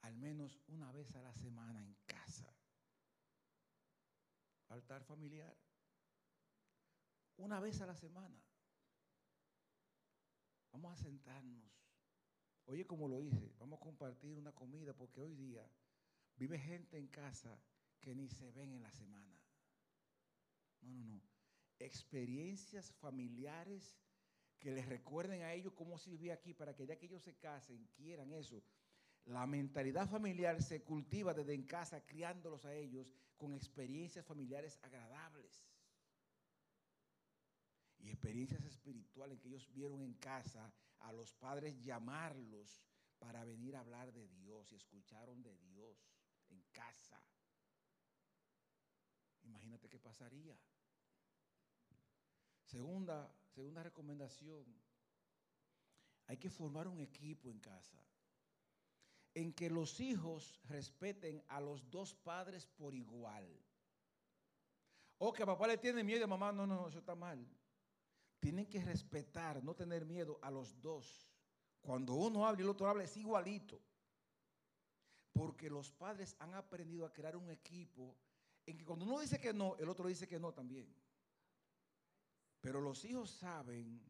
[0.00, 2.57] al menos una vez a la semana en casa?
[4.68, 5.56] Altar familiar.
[7.36, 8.36] una vez a la semana.
[10.72, 11.64] Vamos a sentarnos.
[12.66, 15.66] Oye, como lo hice, vamos a compartir una comida porque hoy día
[16.36, 17.58] vive gente en casa
[18.00, 19.40] que ni se ven en la semana.
[20.82, 21.22] No, no, no.
[21.78, 23.96] Experiencias familiares
[24.58, 27.36] que les recuerden a ellos cómo se vivía aquí para que ya que ellos se
[27.36, 28.62] casen, quieran eso.
[29.28, 35.66] La mentalidad familiar se cultiva desde en casa, criándolos a ellos con experiencias familiares agradables
[37.98, 42.82] y experiencias espirituales que ellos vieron en casa a los padres llamarlos
[43.18, 46.08] para venir a hablar de Dios y escucharon de Dios
[46.48, 47.22] en casa.
[49.42, 50.58] Imagínate qué pasaría.
[52.64, 54.64] Segunda, segunda recomendación,
[56.28, 58.02] hay que formar un equipo en casa
[59.34, 63.46] en que los hijos respeten a los dos padres por igual.
[65.18, 67.44] O que papá le tiene miedo a mamá, no, no, no, eso está mal.
[68.40, 71.28] Tienen que respetar, no tener miedo a los dos.
[71.80, 73.80] Cuando uno habla y el otro habla es igualito.
[75.32, 78.16] Porque los padres han aprendido a crear un equipo
[78.66, 80.94] en que cuando uno dice que no, el otro dice que no también.
[82.60, 84.00] Pero los hijos saben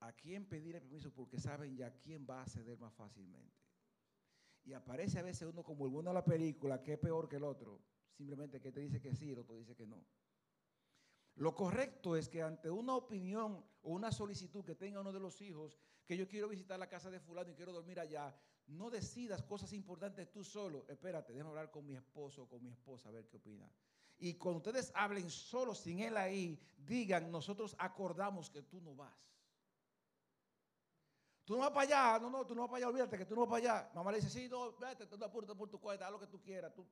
[0.00, 3.63] a quién pedir el permiso porque saben ya quién va a ceder más fácilmente.
[4.64, 7.36] Y aparece a veces uno como el bueno de la película, que es peor que
[7.36, 7.80] el otro.
[8.12, 10.04] Simplemente que te dice que sí, el otro dice que no.
[11.36, 15.40] Lo correcto es que ante una opinión o una solicitud que tenga uno de los
[15.42, 18.34] hijos, que yo quiero visitar la casa de fulano y quiero dormir allá,
[18.66, 20.86] no decidas cosas importantes tú solo.
[20.88, 23.68] Espérate, déjame hablar con mi esposo o con mi esposa a ver qué opina.
[24.18, 29.33] Y cuando ustedes hablen solo sin él ahí, digan, nosotros acordamos que tú no vas.
[31.44, 33.34] Tú no vas para allá, no, no, tú no vas para allá, olvídate que tú
[33.34, 33.90] no vas para allá.
[33.94, 36.40] Mamá le dice, sí, no, vete, tú apúrate por tu cuenta, haz lo que tú
[36.40, 36.72] quieras.
[36.74, 36.86] Tú.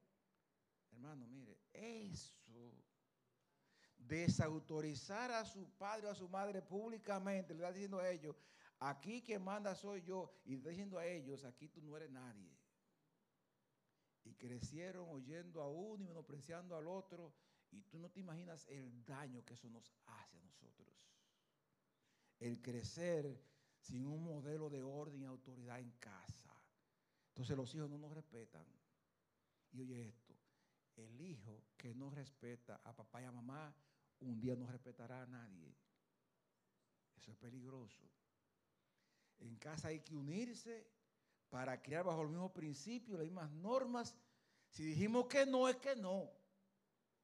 [0.93, 2.75] Hermano, mire, eso,
[3.97, 8.37] desautorizar a su padre o a su madre públicamente, le está diciendo a ellos,
[8.79, 12.11] aquí quien manda soy yo, y le está diciendo a ellos, aquí tú no eres
[12.11, 12.55] nadie.
[14.25, 17.33] Y crecieron oyendo a uno y menospreciando al otro,
[17.71, 21.09] y tú no te imaginas el daño que eso nos hace a nosotros.
[22.38, 23.52] El crecer
[23.83, 26.55] sin un modelo de orden y autoridad en casa.
[27.29, 28.64] Entonces los hijos no nos respetan.
[29.73, 30.35] Y oye esto,
[30.97, 33.75] el hijo que no respeta a papá y a mamá,
[34.21, 35.75] un día no respetará a nadie.
[37.16, 38.09] Eso es peligroso.
[39.40, 40.87] En casa hay que unirse
[41.49, 44.14] para crear bajo los mismos principios, las mismas normas.
[44.68, 46.31] Si dijimos que no, es que no.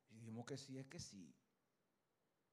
[0.09, 1.33] Si dijimos que sí, es que sí.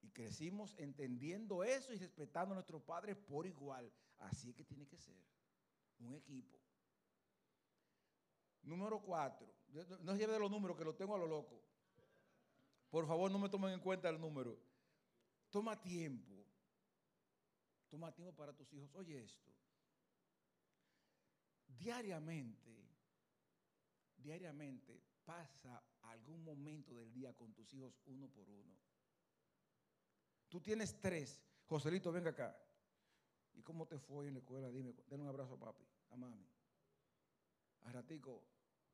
[0.06, 3.92] Y crecimos entendiendo eso y respetando a nuestros padres por igual.
[4.20, 5.18] Así es que tiene que ser.
[5.98, 6.60] Un equipo.
[8.62, 9.52] Número cuatro.
[10.02, 11.60] No se lleve de los números que lo tengo a lo loco.
[12.92, 14.56] Por favor, no me tomen en cuenta el número.
[15.50, 16.46] Toma tiempo.
[17.90, 18.92] Toma tiempo para tus hijos.
[18.94, 19.52] Oye esto.
[21.66, 22.92] Diariamente,
[24.18, 28.86] diariamente pasa algún momento del día con tus hijos uno por uno.
[30.56, 31.44] Tú tienes tres.
[31.66, 32.58] Joselito, venga acá.
[33.56, 34.72] ¿Y cómo te fue en la escuela?
[34.72, 36.48] Dime, denle un abrazo a papi, a mami.
[37.82, 38.42] A ratico,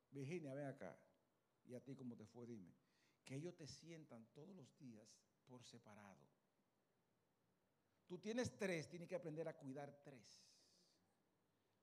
[0.10, 0.97] Virginia, ven acá.
[1.65, 2.47] ¿Y a ti cómo te fue?
[2.47, 2.74] Dime.
[3.24, 5.08] Que ellos te sientan todos los días
[5.45, 6.28] por separado.
[8.08, 10.43] Tú tienes tres, tienes que aprender a cuidar tres.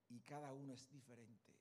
[0.08, 1.56] Y cada uno es diferente.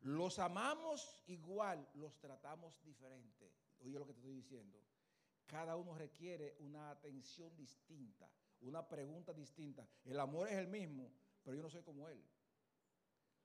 [0.00, 3.52] Los amamos igual, los tratamos diferente.
[3.80, 4.85] Oye lo que te estoy diciendo.
[5.46, 8.28] Cada uno requiere una atención distinta,
[8.62, 9.86] una pregunta distinta.
[10.04, 12.22] El amor es el mismo, pero yo no soy como él.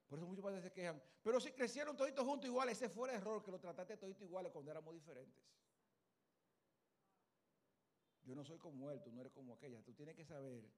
[0.08, 1.00] Por eso muchos padres se quejan.
[1.22, 4.70] Pero si crecieron toditos juntos iguales, ese fue error, que lo trataste toditos iguales cuando
[4.70, 5.42] éramos diferentes.
[8.24, 9.82] Yo no soy como él, tú no eres como aquella.
[9.82, 10.68] Tú tienes que saber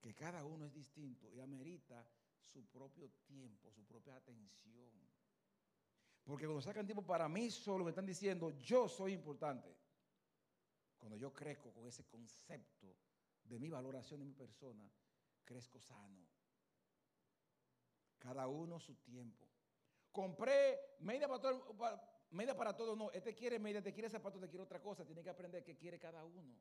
[0.00, 4.90] que cada uno es distinto y amerita su propio tiempo, su propia atención.
[6.24, 9.81] Porque cuando sacan tiempo para mí solo me están diciendo, yo soy importante.
[11.02, 12.94] Cuando yo crezco con ese concepto
[13.42, 14.88] de mi valoración de mi persona,
[15.44, 16.28] crezco sano.
[18.20, 19.48] Cada uno su tiempo.
[20.12, 21.74] Compré media para todo,
[22.30, 23.10] media para todo, no.
[23.10, 25.04] Este quiere media, te quiere zapato, te quiere otra cosa.
[25.04, 26.54] Tiene que aprender qué quiere cada uno.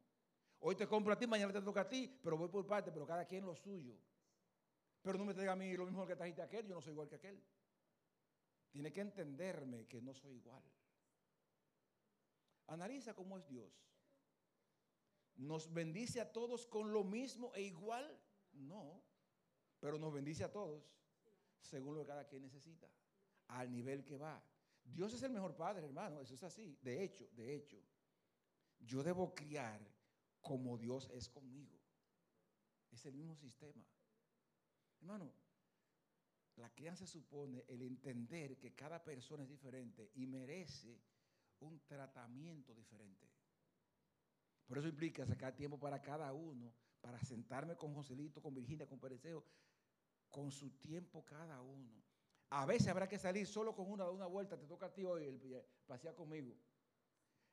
[0.61, 3.05] Hoy te compro a ti, mañana te toca a ti, pero voy por parte, pero
[3.05, 3.95] cada quien lo suyo.
[5.03, 6.93] Pero no me traiga a mí lo mismo que trajiste a aquel, yo no soy
[6.93, 7.39] igual que aquel.
[8.71, 10.63] Tiene que entenderme que no soy igual.
[12.65, 13.91] Analiza cómo es Dios
[15.41, 18.19] nos bendice a todos con lo mismo e igual,
[18.53, 19.01] no,
[19.79, 20.93] pero nos bendice a todos
[21.59, 22.87] según lo que cada quien necesita,
[23.47, 24.43] al nivel que va.
[24.83, 26.77] Dios es el mejor padre, hermano, eso es así.
[26.81, 27.81] De hecho, de hecho,
[28.79, 29.81] yo debo criar
[30.41, 31.79] como Dios es conmigo.
[32.91, 33.85] Es el mismo sistema.
[34.99, 35.31] Hermano,
[36.57, 41.01] la crianza supone el entender que cada persona es diferente y merece
[41.59, 43.30] un tratamiento diferente.
[44.71, 49.01] Por eso implica sacar tiempo para cada uno, para sentarme con Joselito, con Virginia, con
[49.01, 49.43] Pereceo,
[50.29, 52.01] con su tiempo cada uno.
[52.51, 55.25] A veces habrá que salir solo con una, una vuelta, te toca a ti hoy,
[55.25, 56.55] el, pasear conmigo.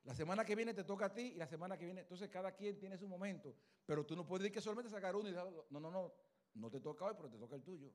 [0.05, 2.53] La semana que viene te toca a ti y la semana que viene, entonces cada
[2.53, 3.53] quien tiene su momento.
[3.85, 5.67] Pero tú no puedes decir que solamente sacar uno y dejarlo.
[5.71, 6.13] No, no, no.
[6.53, 7.91] No te toca hoy, pero te toca el tuyo.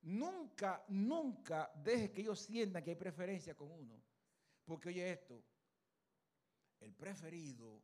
[0.00, 4.02] Nunca, nunca dejes que ellos sientan que hay preferencia con uno.
[4.64, 5.44] Porque oye esto,
[6.82, 7.82] el preferido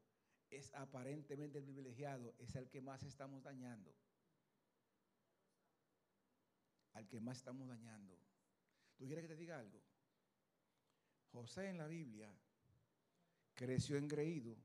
[0.50, 3.94] es aparentemente el privilegiado, es el que más estamos dañando.
[6.92, 8.18] Al que más estamos dañando.
[8.96, 9.80] ¿Tú quieres que te diga algo?
[11.32, 12.34] José en la Biblia
[13.54, 14.56] creció engreído.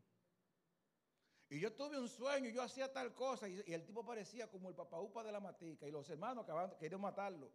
[1.50, 4.76] Y yo tuve un sueño, yo hacía tal cosa, y, el tipo parecía como el
[4.76, 7.52] papaupa de la matica, y los hermanos acababan, querían matarlo.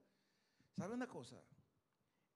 [0.76, 1.42] ¿Sabe una cosa?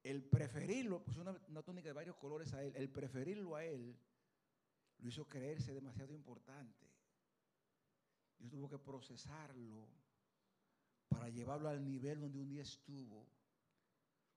[0.02, 3.96] El preferirlo, pues una, una túnica de varios colores a él, el preferirlo a él,
[5.02, 6.86] lo hizo creerse demasiado importante.
[8.38, 9.88] Dios tuvo que procesarlo
[11.08, 13.28] para llevarlo al nivel donde un día estuvo,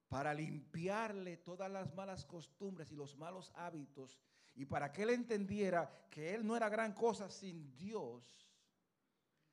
[0.10, 4.20] para limpiarle todas las malas costumbres y los malos hábitos
[4.56, 8.50] y para que él entendiera que él no era gran cosa sin Dios,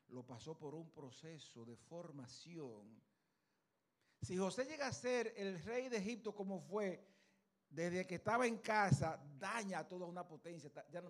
[0.08, 3.02] lo pasó por un proceso de formación.
[4.22, 7.11] Si José llega a ser el rey de Egipto como fue,
[7.72, 11.02] desde que estaba en casa, daña toda una potencia, ya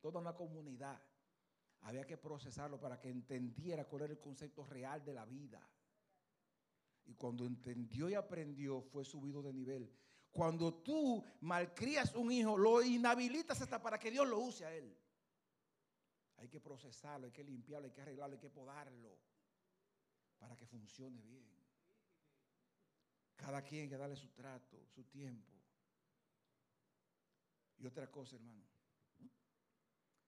[0.00, 0.98] toda una comunidad.
[1.82, 5.60] Había que procesarlo para que entendiera cuál era el concepto real de la vida.
[7.04, 9.92] Y cuando entendió y aprendió, fue subido de nivel.
[10.30, 14.96] Cuando tú malcrías un hijo, lo inhabilitas hasta para que Dios lo use a él.
[16.36, 19.18] Hay que procesarlo, hay que limpiarlo, hay que arreglarlo, hay que podarlo
[20.38, 21.50] para que funcione bien.
[23.36, 25.59] Cada quien que darle su trato, su tiempo.
[27.80, 28.62] Y otra cosa, hermano.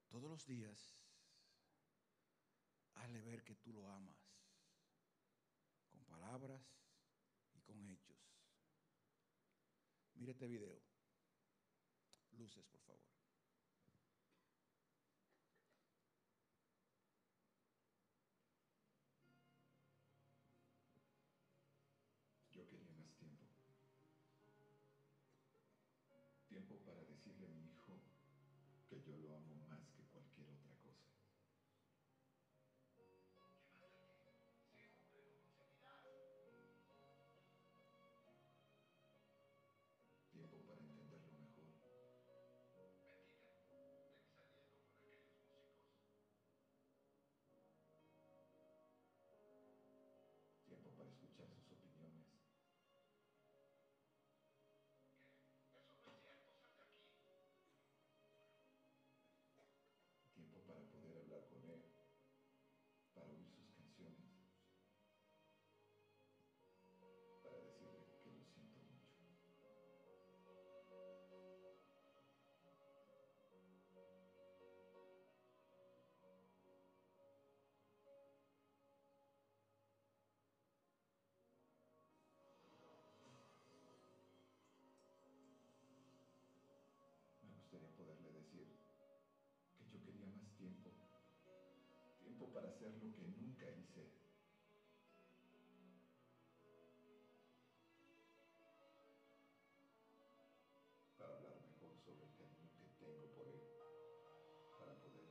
[0.09, 0.99] Todos los días,
[2.95, 4.17] hazle ver que tú lo amas.
[5.91, 6.63] Con palabras
[7.53, 8.19] y con hechos.
[10.15, 10.83] Mire este video.
[12.33, 13.22] Luces, por favor.
[27.43, 28.01] Decirle a mi hijo
[28.89, 30.03] que yo lo amo más que
[92.83, 94.11] hacer lo que nunca hice.
[101.17, 103.63] Para hablar mejor sobre el cariño que tengo por él.
[104.81, 105.31] Para poder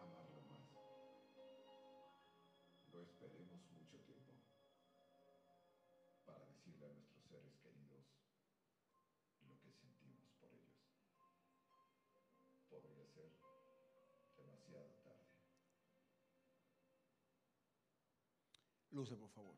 [0.00, 0.64] amarlo más.
[2.92, 4.32] No esperemos mucho tiempo
[6.24, 8.08] para decirle a nuestros seres queridos
[9.44, 10.80] lo que sentimos por ellos
[12.70, 13.28] podría ser
[14.38, 15.03] demasiado
[18.94, 19.56] Luce, por favor.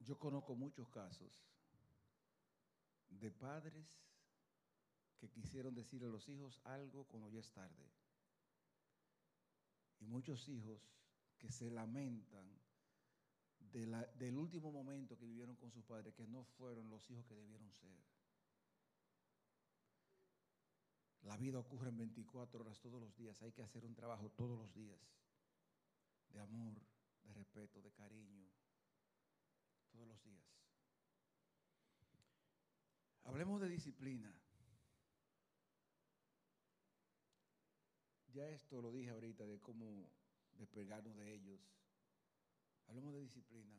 [0.00, 1.32] Yo conozco muchos casos
[3.08, 3.86] de padres
[5.18, 7.90] que quisieron decirle a los hijos algo cuando ya es tarde.
[10.00, 10.82] Y muchos hijos
[11.38, 12.46] que se lamentan
[13.72, 17.24] de la- del último momento que vivieron con sus padres, que no fueron los hijos
[17.24, 18.19] que debieron ser.
[21.22, 23.40] La vida ocurre en 24 horas todos los días.
[23.42, 24.98] Hay que hacer un trabajo todos los días
[26.30, 26.74] de amor,
[27.24, 28.46] de respeto, de cariño,
[29.90, 30.44] todos los días.
[33.24, 34.32] Hablemos de disciplina.
[38.32, 40.08] Ya esto lo dije ahorita de cómo
[40.54, 41.60] despegarnos de ellos.
[42.86, 43.76] Hablemos de disciplina.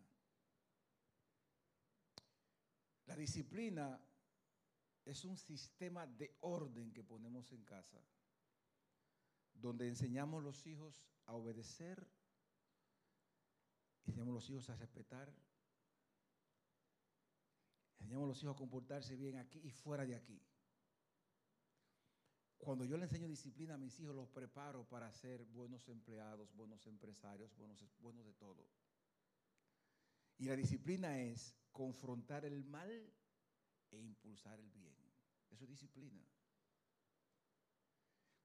[3.05, 3.99] La disciplina
[5.05, 8.01] es un sistema de orden que ponemos en casa,
[9.53, 12.07] donde enseñamos a los hijos a obedecer,
[14.05, 15.33] enseñamos a los hijos a respetar,
[17.99, 20.41] enseñamos a los hijos a comportarse bien aquí y fuera de aquí.
[22.61, 26.85] Cuando yo le enseño disciplina a mis hijos, los preparo para ser buenos empleados, buenos
[26.85, 28.69] empresarios, buenos, buenos de todo.
[30.37, 33.11] Y la disciplina es confrontar el mal
[33.89, 34.90] e impulsar el bien.
[35.51, 36.25] Eso es disciplina.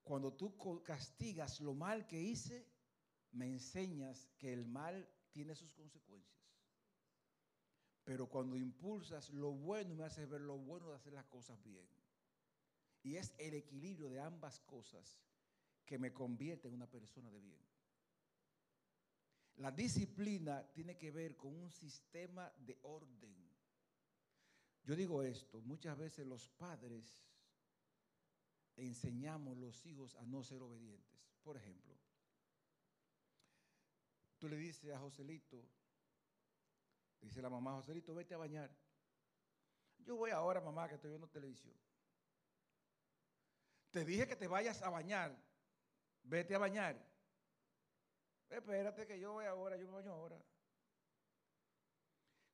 [0.03, 2.69] Cuando tú castigas lo mal que hice,
[3.33, 6.37] me enseñas que el mal tiene sus consecuencias.
[8.05, 11.89] Pero cuando impulsas lo bueno, me haces ver lo bueno de hacer las cosas bien.
[13.03, 15.21] Y es el equilibrio de ambas cosas
[15.85, 17.59] que me convierte en una persona de bien.
[19.57, 23.46] La disciplina tiene que ver con un sistema de orden.
[24.87, 27.27] Yo digo esto, muchas veces los padres
[28.77, 31.21] enseñamos a los hijos a no ser obedientes.
[31.43, 31.93] Por ejemplo,
[34.39, 35.61] tú le dices a Joselito,
[37.21, 38.71] dice la mamá, Joselito, vete a bañar.
[39.99, 41.75] Yo voy ahora, mamá, que estoy viendo televisión.
[43.91, 45.37] Te dije que te vayas a bañar.
[46.23, 46.97] Vete a bañar.
[48.49, 50.41] Espérate que yo voy ahora, yo me baño ahora.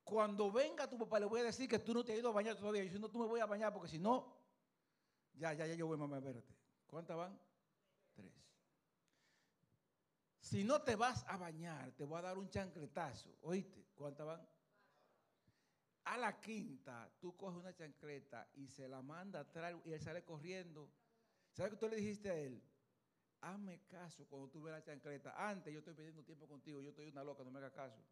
[0.05, 2.33] Cuando venga tu papá, le voy a decir que tú no te has ido a
[2.33, 2.85] bañar todavía.
[2.85, 4.37] Yo no, tú me voy a bañar porque si no,
[5.35, 6.55] ya, ya, ya, yo voy, mamá, espérate.
[6.87, 7.39] ¿Cuántas van?
[8.15, 8.33] Tres.
[10.41, 13.31] Si no te vas a bañar, te voy a dar un chancletazo.
[13.43, 13.87] ¿Oíste?
[13.95, 14.49] ¿Cuántas van?
[16.05, 20.25] A la quinta, tú coges una chancleta y se la manda atrás y él sale
[20.25, 20.91] corriendo.
[21.53, 22.61] ¿Sabes qué tú le dijiste a él?
[23.41, 25.35] Hazme caso cuando tú ves la chancleta.
[25.37, 28.03] Antes yo estoy pidiendo tiempo contigo, yo estoy una loca, no me hagas caso.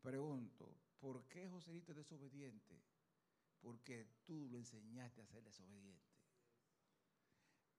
[0.00, 2.80] Pregunto, ¿por qué Joselito es desobediente?
[3.60, 6.10] Porque tú lo enseñaste a ser desobediente.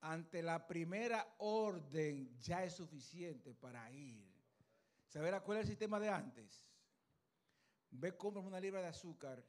[0.02, 4.32] Ante la primera orden ya es suficiente para ir.
[5.08, 6.72] ¿Saber cuál es el sistema de antes?
[7.92, 9.44] Ve, compra una libra de azúcar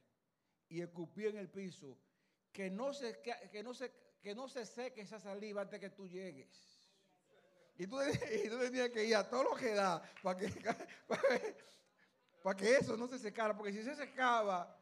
[0.67, 1.97] y escupí en el piso.
[2.51, 6.07] Que no, se, que, no se, que no se seque esa saliva antes que tú
[6.07, 6.91] llegues.
[7.75, 7.97] Y tú,
[8.45, 10.47] y tenías que ir a todo lo que da para que,
[12.51, 14.77] que eso no se secara, porque si se secaba,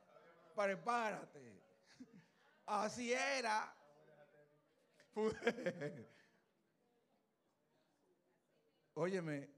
[0.55, 1.62] prepárate.
[2.66, 3.72] Así era.
[8.95, 9.49] Óyeme,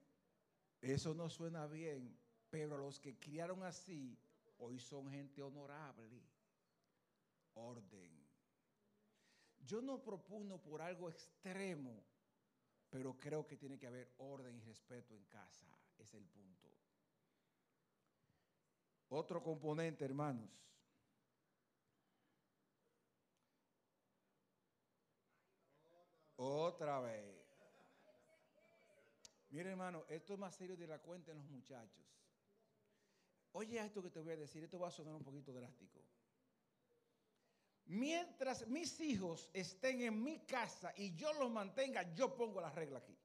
[0.82, 2.18] eso no suena bien,
[2.49, 4.20] pero los que criaron así
[4.58, 6.22] hoy son gente honorable.
[7.54, 8.24] Orden.
[9.60, 12.04] Yo no propuno por algo extremo,
[12.89, 15.68] pero creo que tiene que haber orden y respeto en casa.
[15.97, 16.62] Es el punto.
[19.16, 20.49] Otro componente, hermanos.
[26.36, 27.24] Otra vez.
[29.51, 32.03] Mire, hermano, esto es más serio de la cuenta en los muchachos.
[33.51, 35.99] Oye, esto que te voy a decir, esto va a sonar un poquito drástico.
[37.86, 42.97] Mientras mis hijos estén en mi casa y yo los mantenga, yo pongo la regla
[42.97, 43.16] aquí.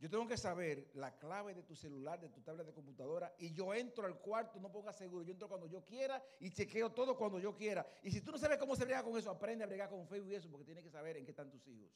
[0.00, 3.52] Yo tengo que saber la clave de tu celular, de tu tablet de computadora, y
[3.52, 7.16] yo entro al cuarto, no ponga seguro, yo entro cuando yo quiera y chequeo todo
[7.16, 7.84] cuando yo quiera.
[8.02, 10.30] Y si tú no sabes cómo se brega con eso, aprende a bregar con Facebook
[10.30, 11.90] y eso, porque tienes que saber en qué están tus hijos.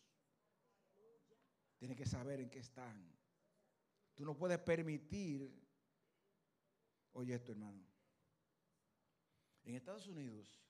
[1.79, 3.17] Tienes que saber en qué están.
[4.15, 5.49] Tú no puedes permitir,
[7.13, 7.87] oye esto hermano,
[9.63, 10.61] en Estados Unidos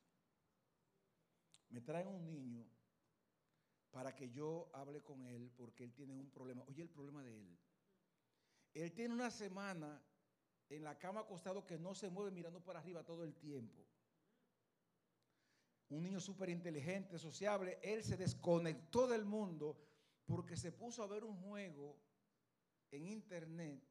[1.71, 2.67] me traen un niño
[3.93, 6.65] para que yo hable con él porque él tiene un problema.
[6.67, 7.59] Oye, el problema de él.
[8.75, 10.03] Él tiene una semana
[10.71, 13.87] en la cama acostado que no se mueve mirando para arriba todo el tiempo.
[15.91, 17.79] Un niño súper inteligente, sociable.
[17.83, 19.77] Él se desconectó del mundo
[20.25, 21.99] porque se puso a ver un juego
[22.91, 23.83] en internet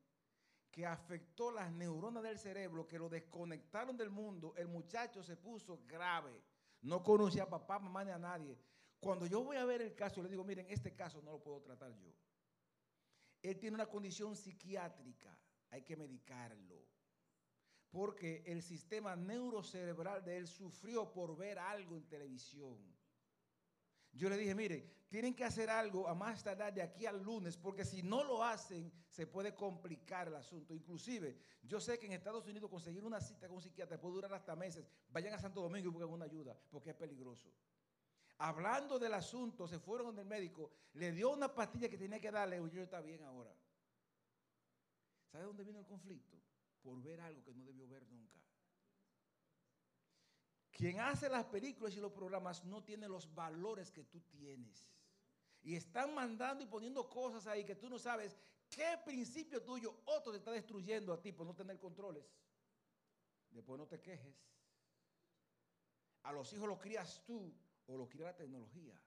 [0.71, 4.55] que afectó las neuronas del cerebro, que lo desconectaron del mundo.
[4.57, 6.41] El muchacho se puso grave.
[6.81, 8.57] No conocía a papá, mamá ni a nadie.
[9.01, 11.59] Cuando yo voy a ver el caso, le digo, miren, este caso no lo puedo
[11.59, 12.13] tratar yo.
[13.41, 15.35] Él tiene una condición psiquiátrica,
[15.71, 16.85] hay que medicarlo.
[17.89, 22.77] Porque el sistema neurocerebral de él sufrió por ver algo en televisión.
[24.13, 27.57] Yo le dije, mire, tienen que hacer algo a más tardar de aquí al lunes,
[27.57, 30.75] porque si no lo hacen, se puede complicar el asunto.
[30.75, 34.33] Inclusive, yo sé que en Estados Unidos conseguir una cita con un psiquiatra puede durar
[34.33, 34.87] hasta meses.
[35.09, 37.51] Vayan a Santo Domingo y busquen una ayuda, porque es peligroso.
[38.43, 42.31] Hablando del asunto, se fueron donde el médico, le dio una pastilla que tenía que
[42.31, 43.55] darle, yo está bien ahora.
[45.31, 46.41] ¿Sabe dónde vino el conflicto?
[46.81, 48.39] Por ver algo que no debió ver nunca.
[50.71, 54.87] Quien hace las películas y los programas no tiene los valores que tú tienes.
[55.61, 58.35] Y están mandando y poniendo cosas ahí que tú no sabes
[58.71, 62.25] qué principio tuyo otro te está destruyendo a ti por no tener controles.
[63.51, 64.35] Después no te quejes.
[66.23, 67.53] A los hijos los crías tú
[67.91, 68.97] o los cría la tecnología.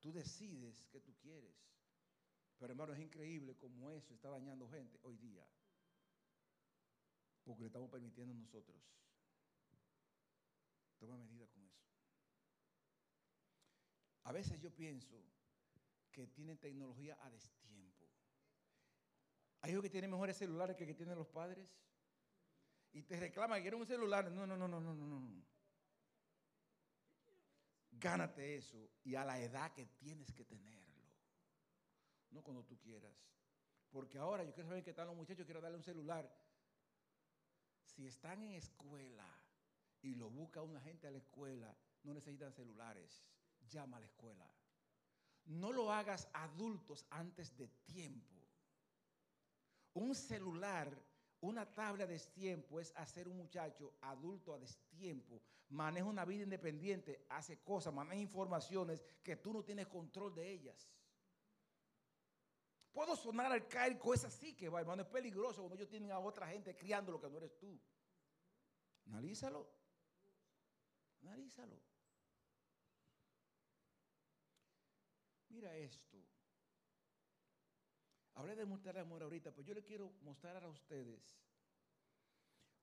[0.00, 1.54] Tú decides qué tú quieres.
[2.58, 5.46] Pero hermano, es increíble cómo eso está dañando gente hoy día.
[7.44, 8.82] Porque le estamos permitiendo nosotros.
[10.98, 11.84] Toma medida con eso.
[14.24, 15.22] A veces yo pienso
[16.10, 18.08] que tienen tecnología a destiempo.
[19.60, 21.68] Hay hijos que tienen mejores celulares que que tienen los padres.
[22.92, 24.30] Y te reclaman que quieren un celular.
[24.30, 25.55] No, no, no, no, no, no, no.
[27.98, 31.02] Gánate eso y a la edad que tienes que tenerlo.
[32.30, 33.16] No cuando tú quieras.
[33.90, 36.30] Porque ahora yo quiero saber qué están los muchachos, quiero darle un celular.
[37.84, 39.26] Si están en escuela
[40.02, 43.24] y lo busca una gente a la escuela, no necesitan celulares.
[43.68, 44.46] Llama a la escuela.
[45.46, 48.34] No lo hagas adultos antes de tiempo.
[49.94, 50.92] Un celular,
[51.40, 55.42] una tabla de destiempo es hacer un muchacho adulto a destiempo.
[55.68, 60.88] Maneja una vida independiente, hace cosas, maneja informaciones que tú no tienes control de ellas.
[62.92, 66.48] Puedo sonar arcaico, es así que va, hermano, es peligroso cuando ellos tienen a otra
[66.48, 67.78] gente criando lo que no eres tú.
[69.06, 69.68] Analízalo.
[71.20, 71.78] Analízalo.
[75.50, 76.16] Mira esto.
[78.36, 81.20] Hablé de mostrar amor ahorita, pero yo le quiero mostrar a ustedes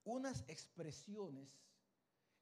[0.03, 1.47] unas expresiones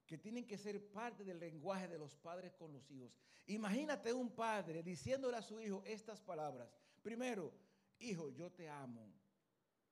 [0.05, 3.13] que tienen que ser parte del lenguaje de los padres con los hijos.
[3.47, 6.69] Imagínate un padre diciéndole a su hijo estas palabras.
[7.01, 7.53] Primero,
[7.99, 9.13] hijo, yo te amo,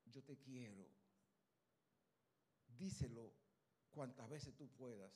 [0.05, 0.87] yo te quiero.
[2.77, 3.33] Díselo
[3.91, 5.11] cuantas veces tú puedas.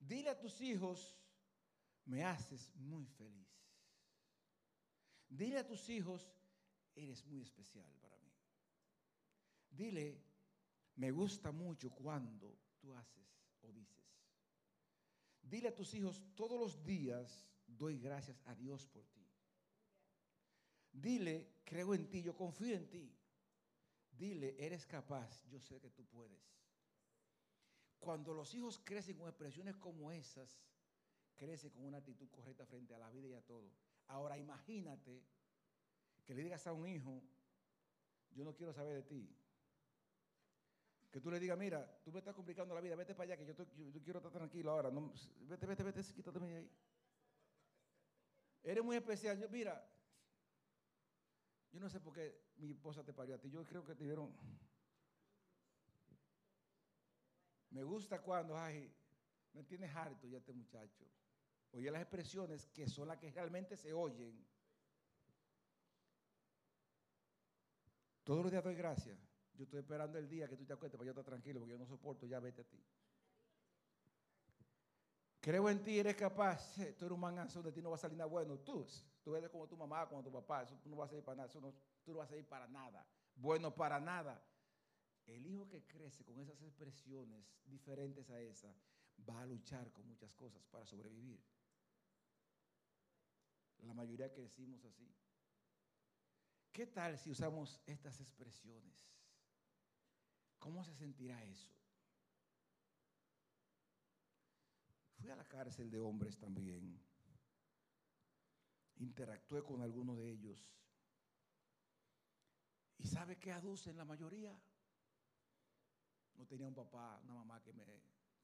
[0.00, 1.16] Dile a tus hijos,
[2.04, 3.48] me haces muy feliz.
[5.30, 6.28] Dile a tus hijos,
[6.94, 8.32] eres muy especial para mí.
[9.70, 10.20] Dile,
[10.96, 14.04] me gusta mucho cuando tú haces o dices.
[15.40, 19.26] Dile a tus hijos, todos los días doy gracias a Dios por ti.
[20.92, 23.16] Dile, creo en ti, yo confío en ti.
[24.10, 26.42] Dile, eres capaz, yo sé que tú puedes.
[28.00, 30.60] Cuando los hijos crecen con expresiones como esas,
[31.36, 33.70] crecen con una actitud correcta frente a la vida y a todo.
[34.10, 35.24] Ahora imagínate
[36.24, 37.22] que le digas a un hijo,
[38.32, 39.36] yo no quiero saber de ti.
[41.10, 43.46] Que tú le digas, mira, tú me estás complicando la vida, vete para allá, que
[43.46, 44.90] yo, quiero estar tranquilo ahora.
[44.90, 46.70] No, vete, vete, vete, quítate de ahí.
[48.62, 49.38] Eres muy especial.
[49.38, 49.84] Yo, mira,
[51.72, 53.50] yo no sé por qué mi esposa te parió a ti.
[53.50, 54.32] Yo creo que te dieron
[57.70, 58.92] Me gusta cuando, ay,
[59.52, 61.04] me tienes harto ya este muchacho.
[61.72, 64.44] Oye las expresiones que son las que realmente se oyen.
[68.24, 69.18] Todos los días doy gracias.
[69.54, 71.78] Yo estoy esperando el día que tú te acuestes para yo estar tranquilo, porque yo
[71.78, 72.82] no soporto, ya vete a ti.
[75.40, 76.74] Creo en ti, eres capaz.
[76.98, 78.58] Tú eres un manganzo, de ti no va a salir nada bueno.
[78.58, 78.86] Tú,
[79.22, 81.48] tú eres como tu mamá, como tu papá, eso no va a salir para nada,
[81.48, 81.72] eso no,
[82.04, 83.06] tú no vas a salir para nada.
[83.34, 84.42] Bueno, para nada.
[85.26, 88.74] El hijo que crece con esas expresiones diferentes a esa
[89.28, 91.40] va a luchar con muchas cosas para sobrevivir.
[93.82, 95.12] La mayoría crecimos así.
[96.72, 99.10] ¿Qué tal si usamos estas expresiones?
[100.58, 101.70] ¿Cómo se sentirá eso?
[105.18, 107.02] Fui a la cárcel de hombres también.
[108.96, 110.72] Interactué con algunos de ellos.
[112.98, 114.58] ¿Y sabe qué aducen la mayoría?
[116.34, 117.84] No tenía un papá, una mamá que me,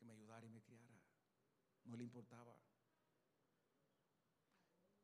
[0.00, 0.98] me ayudara y me criara.
[1.84, 2.56] No le importaba.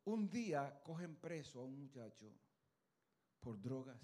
[0.04, 2.32] Un día cogen preso a un muchacho
[3.40, 4.00] por drogas.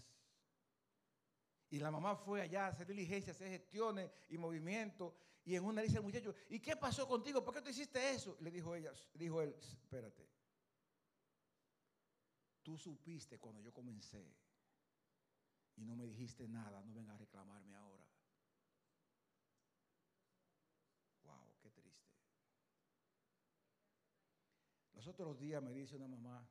[1.70, 5.12] Y la mamá fue allá a hacer diligencias, hacer gestiones y movimientos.
[5.44, 7.44] Y en una dice el muchacho, ¿y qué pasó contigo?
[7.44, 8.36] ¿Por qué tú hiciste eso?
[8.40, 10.28] Le dijo ella, dijo él, espérate.
[12.62, 14.34] Tú supiste cuando yo comencé
[15.76, 17.97] y no me dijiste nada, no vengas a reclamarme ahora.
[24.98, 26.44] Los otros días me dice una mamá,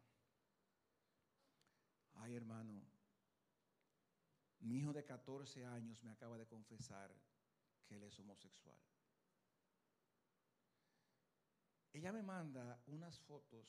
[2.14, 2.82] ay hermano,
[4.60, 7.14] mi hijo de 14 años me acaba de confesar
[7.86, 8.80] que él es homosexual.
[11.92, 13.68] Ella me manda unas fotos,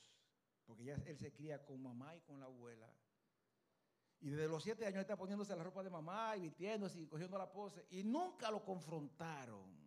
[0.65, 2.89] porque ya él se cría con mamá y con la abuela.
[4.21, 7.37] Y desde los siete años está poniéndose la ropa de mamá y vistiéndose y cogiendo
[7.37, 7.85] la pose.
[7.89, 9.77] Y nunca lo confrontaron.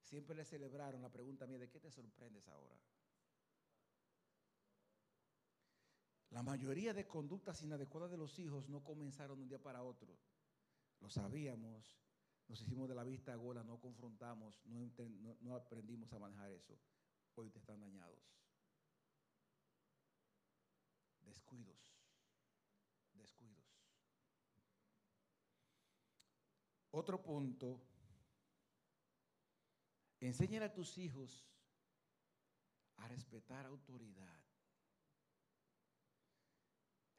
[0.00, 2.76] Siempre le celebraron la pregunta mía, ¿de qué te sorprendes ahora?
[6.36, 10.18] La mayoría de conductas inadecuadas de los hijos no comenzaron de un día para otro.
[11.00, 11.98] Lo sabíamos,
[12.46, 14.92] nos hicimos de la vista a gola, no confrontamos, no,
[15.40, 16.78] no, aprendimos a manejar eso.
[17.36, 18.22] Hoy te están dañados.
[21.22, 21.80] Descuidos,
[23.14, 23.64] descuidos.
[26.90, 27.80] Otro punto,
[30.20, 31.48] enséñale a tus hijos
[32.98, 34.45] a respetar autoridad.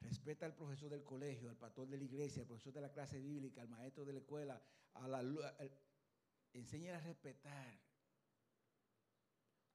[0.00, 3.18] Respeta al profesor del colegio, al pastor de la iglesia, al profesor de la clase
[3.20, 4.62] bíblica, al maestro de la escuela,
[4.94, 5.22] a la,
[6.52, 7.80] enséñale a respetar.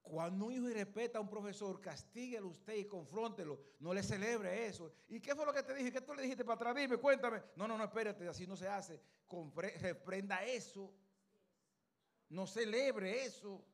[0.02, 3.58] Cuando un hijo irrespeta a un profesor, castíguelo usted y confróntelo.
[3.80, 4.94] No le celebre eso.
[5.08, 5.94] ¿Y qué fue lo que te dije?
[5.94, 6.76] ¿Qué tú le dijiste para atrás?
[6.76, 7.42] Dime, cuéntame.
[7.56, 9.02] No, no, no, espérate, así no se hace.
[9.80, 10.94] reprenda eso.
[12.28, 13.66] No celebre eso.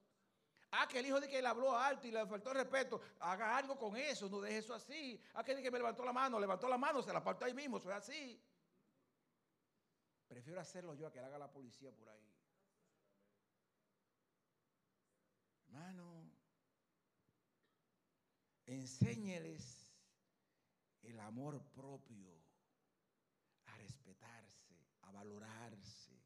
[0.71, 3.01] Ah, que el hijo de que le habló alto y le faltó respeto.
[3.19, 5.19] Haga algo con eso, no deje eso así.
[5.33, 7.77] Ah, que que me levantó la mano, levantó la mano, se la apartó ahí mismo,
[7.77, 8.39] eso es así.
[10.27, 12.31] Prefiero hacerlo yo a que haga la policía por ahí.
[15.65, 16.29] Hermano,
[18.67, 19.91] enséñeles
[21.01, 22.31] el amor propio,
[23.65, 26.19] a respetarse, a valorarse.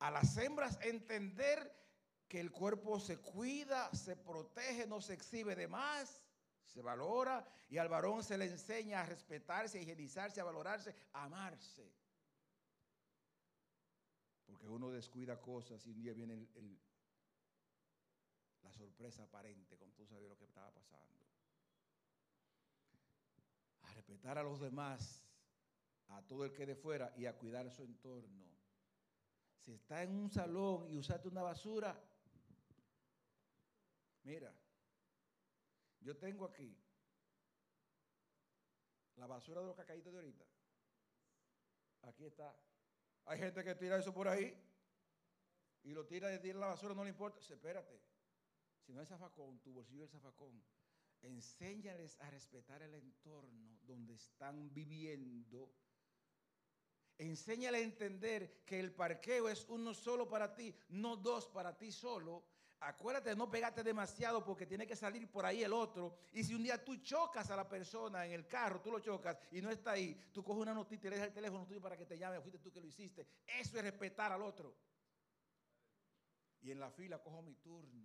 [0.00, 1.83] A las hembras entender
[2.28, 6.24] que el cuerpo se cuida, se protege, no se exhibe de más,
[6.64, 11.24] se valora y al varón se le enseña a respetarse, a higienizarse, a valorarse, a
[11.24, 11.92] amarse.
[14.44, 16.80] Porque uno descuida cosas y un día viene el,
[18.62, 21.20] la sorpresa aparente, como tú sabes lo que estaba pasando.
[23.82, 25.22] A respetar a los demás,
[26.08, 28.44] a todo el que de fuera y a cuidar su entorno.
[29.58, 31.98] Si está en un salón y usaste una basura,
[34.24, 34.52] mira,
[36.00, 36.76] yo tengo aquí
[39.16, 40.44] la basura de los cacaitos de ahorita.
[42.02, 42.54] Aquí está.
[43.26, 44.54] Hay gente que tira eso por ahí
[45.84, 47.40] y lo tira y tira la basura, no le importa.
[47.40, 48.00] Espérate.
[48.84, 50.62] Si no es zafacón, tu bolsillo es zafacón.
[51.22, 55.72] Enséñales a respetar el entorno donde están viviendo.
[57.16, 61.92] Enséñale a entender que el parqueo es uno solo para ti, no dos para ti
[61.92, 62.44] solo.
[62.86, 66.18] Acuérdate de no pegarte demasiado porque tiene que salir por ahí el otro.
[66.32, 69.38] Y si un día tú chocas a la persona en el carro, tú lo chocas
[69.52, 71.96] y no está ahí, tú coges una notita y le dejas el teléfono tuyo para
[71.96, 73.26] que te llame, fuiste tú que lo hiciste.
[73.46, 74.76] Eso es respetar al otro.
[76.60, 78.04] Y en la fila cojo mi turno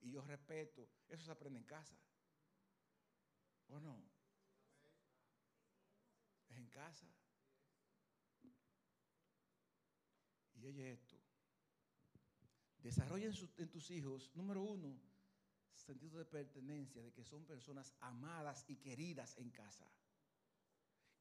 [0.00, 1.96] y yo respeto, eso se aprende en casa.
[3.68, 4.00] ¿O no?
[6.48, 7.08] Es en casa.
[10.54, 11.13] Y oye esto.
[12.84, 14.94] Desarrolla en, tus hijos, número uno,
[15.72, 19.90] sentido de pertenencia, de que son personas amadas y queridas en casa.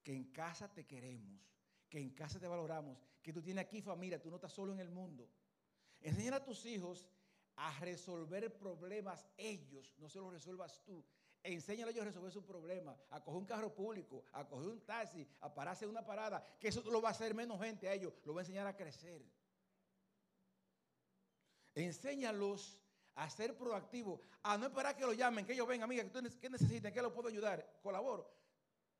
[0.03, 1.41] Que en casa te queremos,
[1.87, 4.81] que en casa te valoramos, que tú tienes aquí familia, tú no estás solo en
[4.81, 5.29] el mundo.
[6.01, 7.07] Enseñar a tus hijos
[7.55, 11.01] a resolver problemas ellos, no se los resuelvas tú.
[11.43, 14.81] Enséñale a ellos a resolver sus problemas, a coger un carro público, a coger un
[14.81, 17.93] taxi, a pararse en una parada, que eso lo va a hacer menos gente a
[17.93, 19.23] ellos, lo va a enseñar a crecer.
[21.75, 22.79] Enséñalos
[23.15, 26.03] a ser proactivos, a no esperar que lo llamen, que ellos vengan, amiga,
[26.39, 26.91] ¿qué necesitan?
[26.93, 27.79] ¿Qué lo puedo ayudar?
[27.81, 28.31] Colaboro.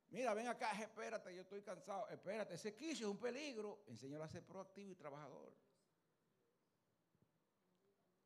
[0.09, 3.83] Mira, ven acá, espérate, yo estoy cansado, espérate, ese quiso es un peligro.
[3.87, 5.51] Enséñalo a ser proactivo y trabajador.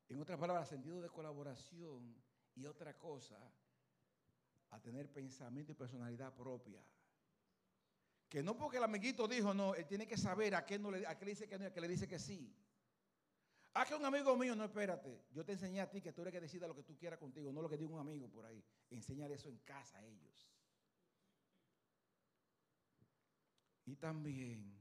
[0.09, 2.15] En otras palabras, sentido de colaboración
[2.55, 3.37] y otra cosa,
[4.71, 6.81] a tener pensamiento y personalidad propia.
[8.29, 11.05] Que no porque el amiguito dijo no, él tiene que saber a qué, no le,
[11.07, 12.53] a qué le dice que no y a qué le dice que sí.
[13.73, 15.25] Ah, que un amigo mío, no, espérate.
[15.31, 17.51] Yo te enseñé a ti que tú eres que decida lo que tú quieras contigo,
[17.51, 18.63] no lo que diga un amigo por ahí.
[18.89, 20.49] Enseñar eso en casa a ellos.
[23.85, 24.77] Y también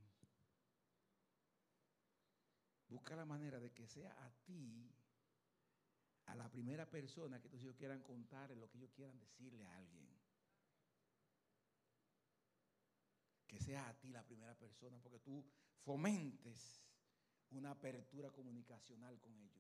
[2.89, 4.93] busca la manera de que sea a ti
[6.26, 9.76] a la primera persona que tus hijos quieran contar lo que ellos quieran decirle a
[9.76, 10.09] alguien.
[13.47, 15.45] Que sea a ti la primera persona, porque tú
[15.84, 16.86] fomentes
[17.51, 19.57] una apertura comunicacional con ellos.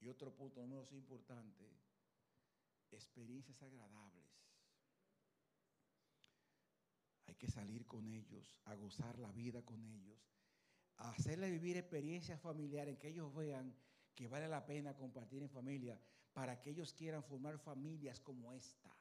[0.00, 1.68] Y otro punto no menos importante,
[2.90, 4.26] experiencias agradables.
[7.26, 10.18] Hay que salir con ellos, a gozar la vida con ellos,
[10.96, 13.74] a hacerle vivir experiencias familiares en que ellos vean
[14.14, 16.00] que vale la pena compartir en familia
[16.32, 18.94] para que ellos quieran formar familias como esta.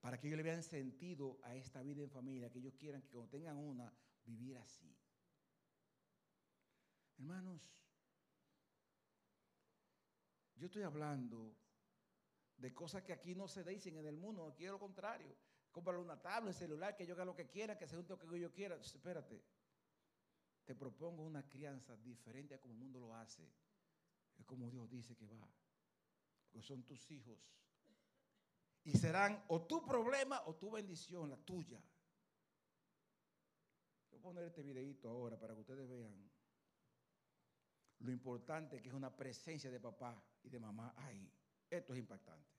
[0.00, 3.08] Para que ellos le vean sentido a esta vida en familia, que ellos quieran que
[3.08, 3.92] cuando tengan una,
[4.28, 4.94] vivir así.
[7.16, 7.74] Hermanos,
[10.54, 11.56] yo estoy hablando
[12.56, 15.34] de cosas que aquí no se dicen en el mundo, aquí es lo contrario.
[15.72, 18.40] Cómprale una tablet, celular, que yo haga lo que quiera, que sea un toque que
[18.40, 18.76] yo quiera.
[18.76, 19.42] Espérate,
[20.64, 23.48] te propongo una crianza diferente a como el mundo lo hace.
[24.36, 25.48] Es como Dios dice que va.
[26.50, 27.38] Porque son tus hijos.
[28.84, 31.82] Y serán o tu problema o tu bendición, la tuya.
[34.10, 36.30] Voy a poner este videito ahora para que ustedes vean
[38.00, 41.30] lo importante que es una presencia de papá y de mamá ahí.
[41.68, 42.57] Esto es impactante.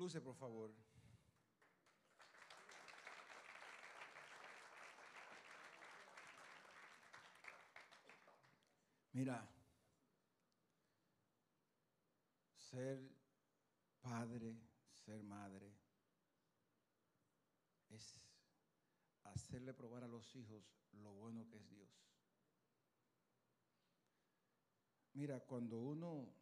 [0.00, 0.74] Luce, por favor.
[9.12, 9.46] Mira,
[12.56, 12.98] ser
[14.00, 14.58] padre,
[15.04, 15.70] ser madre,
[17.90, 18.22] es
[19.24, 21.90] hacerle probar a los hijos lo bueno que es Dios.
[25.12, 26.32] Mira, cuando uno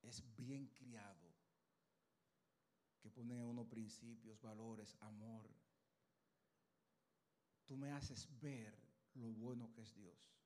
[0.00, 1.27] es bien criado,
[3.00, 5.48] que pone en uno principios, valores, amor,
[7.66, 8.74] tú me haces ver
[9.14, 10.38] lo bueno que es Dios.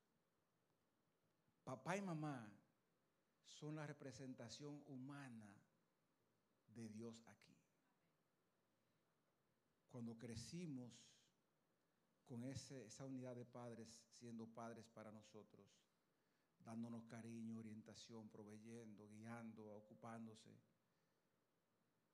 [1.64, 2.50] Papá y mamá
[3.46, 5.55] son la representación humana
[6.74, 7.57] de Dios aquí.
[9.88, 10.92] Cuando crecimos
[12.24, 15.66] con esa unidad de padres, siendo padres para nosotros,
[16.64, 20.50] dándonos cariño, orientación, proveyendo, guiando, ocupándose.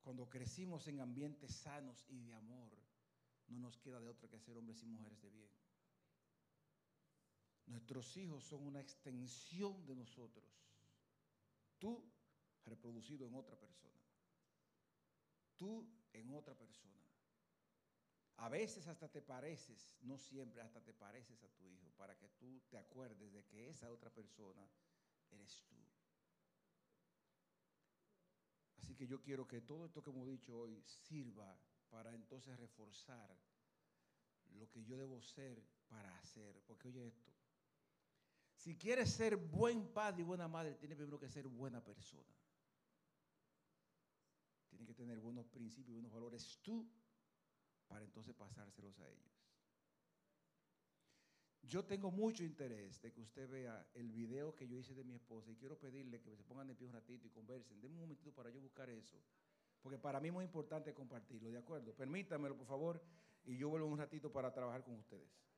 [0.01, 2.71] Cuando crecimos en ambientes sanos y de amor,
[3.47, 5.49] no nos queda de otra que ser hombres y mujeres de bien.
[7.65, 10.45] Nuestros hijos son una extensión de nosotros.
[11.77, 12.11] Tú
[12.65, 13.99] reproducido en otra persona.
[15.55, 16.99] Tú en otra persona.
[18.37, 22.29] A veces hasta te pareces, no siempre hasta te pareces a tu hijo, para que
[22.29, 24.65] tú te acuerdes de que esa otra persona
[25.29, 25.75] eres tú.
[28.89, 31.55] Así que yo quiero que todo esto que hemos dicho hoy sirva
[31.91, 33.37] para entonces reforzar
[34.55, 36.59] lo que yo debo ser para hacer.
[36.65, 37.31] Porque oye esto,
[38.55, 42.33] si quieres ser buen padre y buena madre, tienes primero que ser buena persona.
[44.69, 46.89] Tienes que tener buenos principios, buenos valores tú,
[47.87, 49.38] para entonces pasárselos a ellos.
[51.63, 55.13] Yo tengo mucho interés de que usted vea el video que yo hice de mi
[55.13, 57.79] esposa y quiero pedirle que se pongan de pie un ratito y conversen.
[57.81, 59.17] Denme un momentito para yo buscar eso,
[59.81, 61.93] porque para mí es muy importante compartirlo, ¿de acuerdo?
[61.93, 63.01] Permítanmelo, por favor,
[63.45, 65.48] y yo vuelvo un ratito para trabajar con ustedes.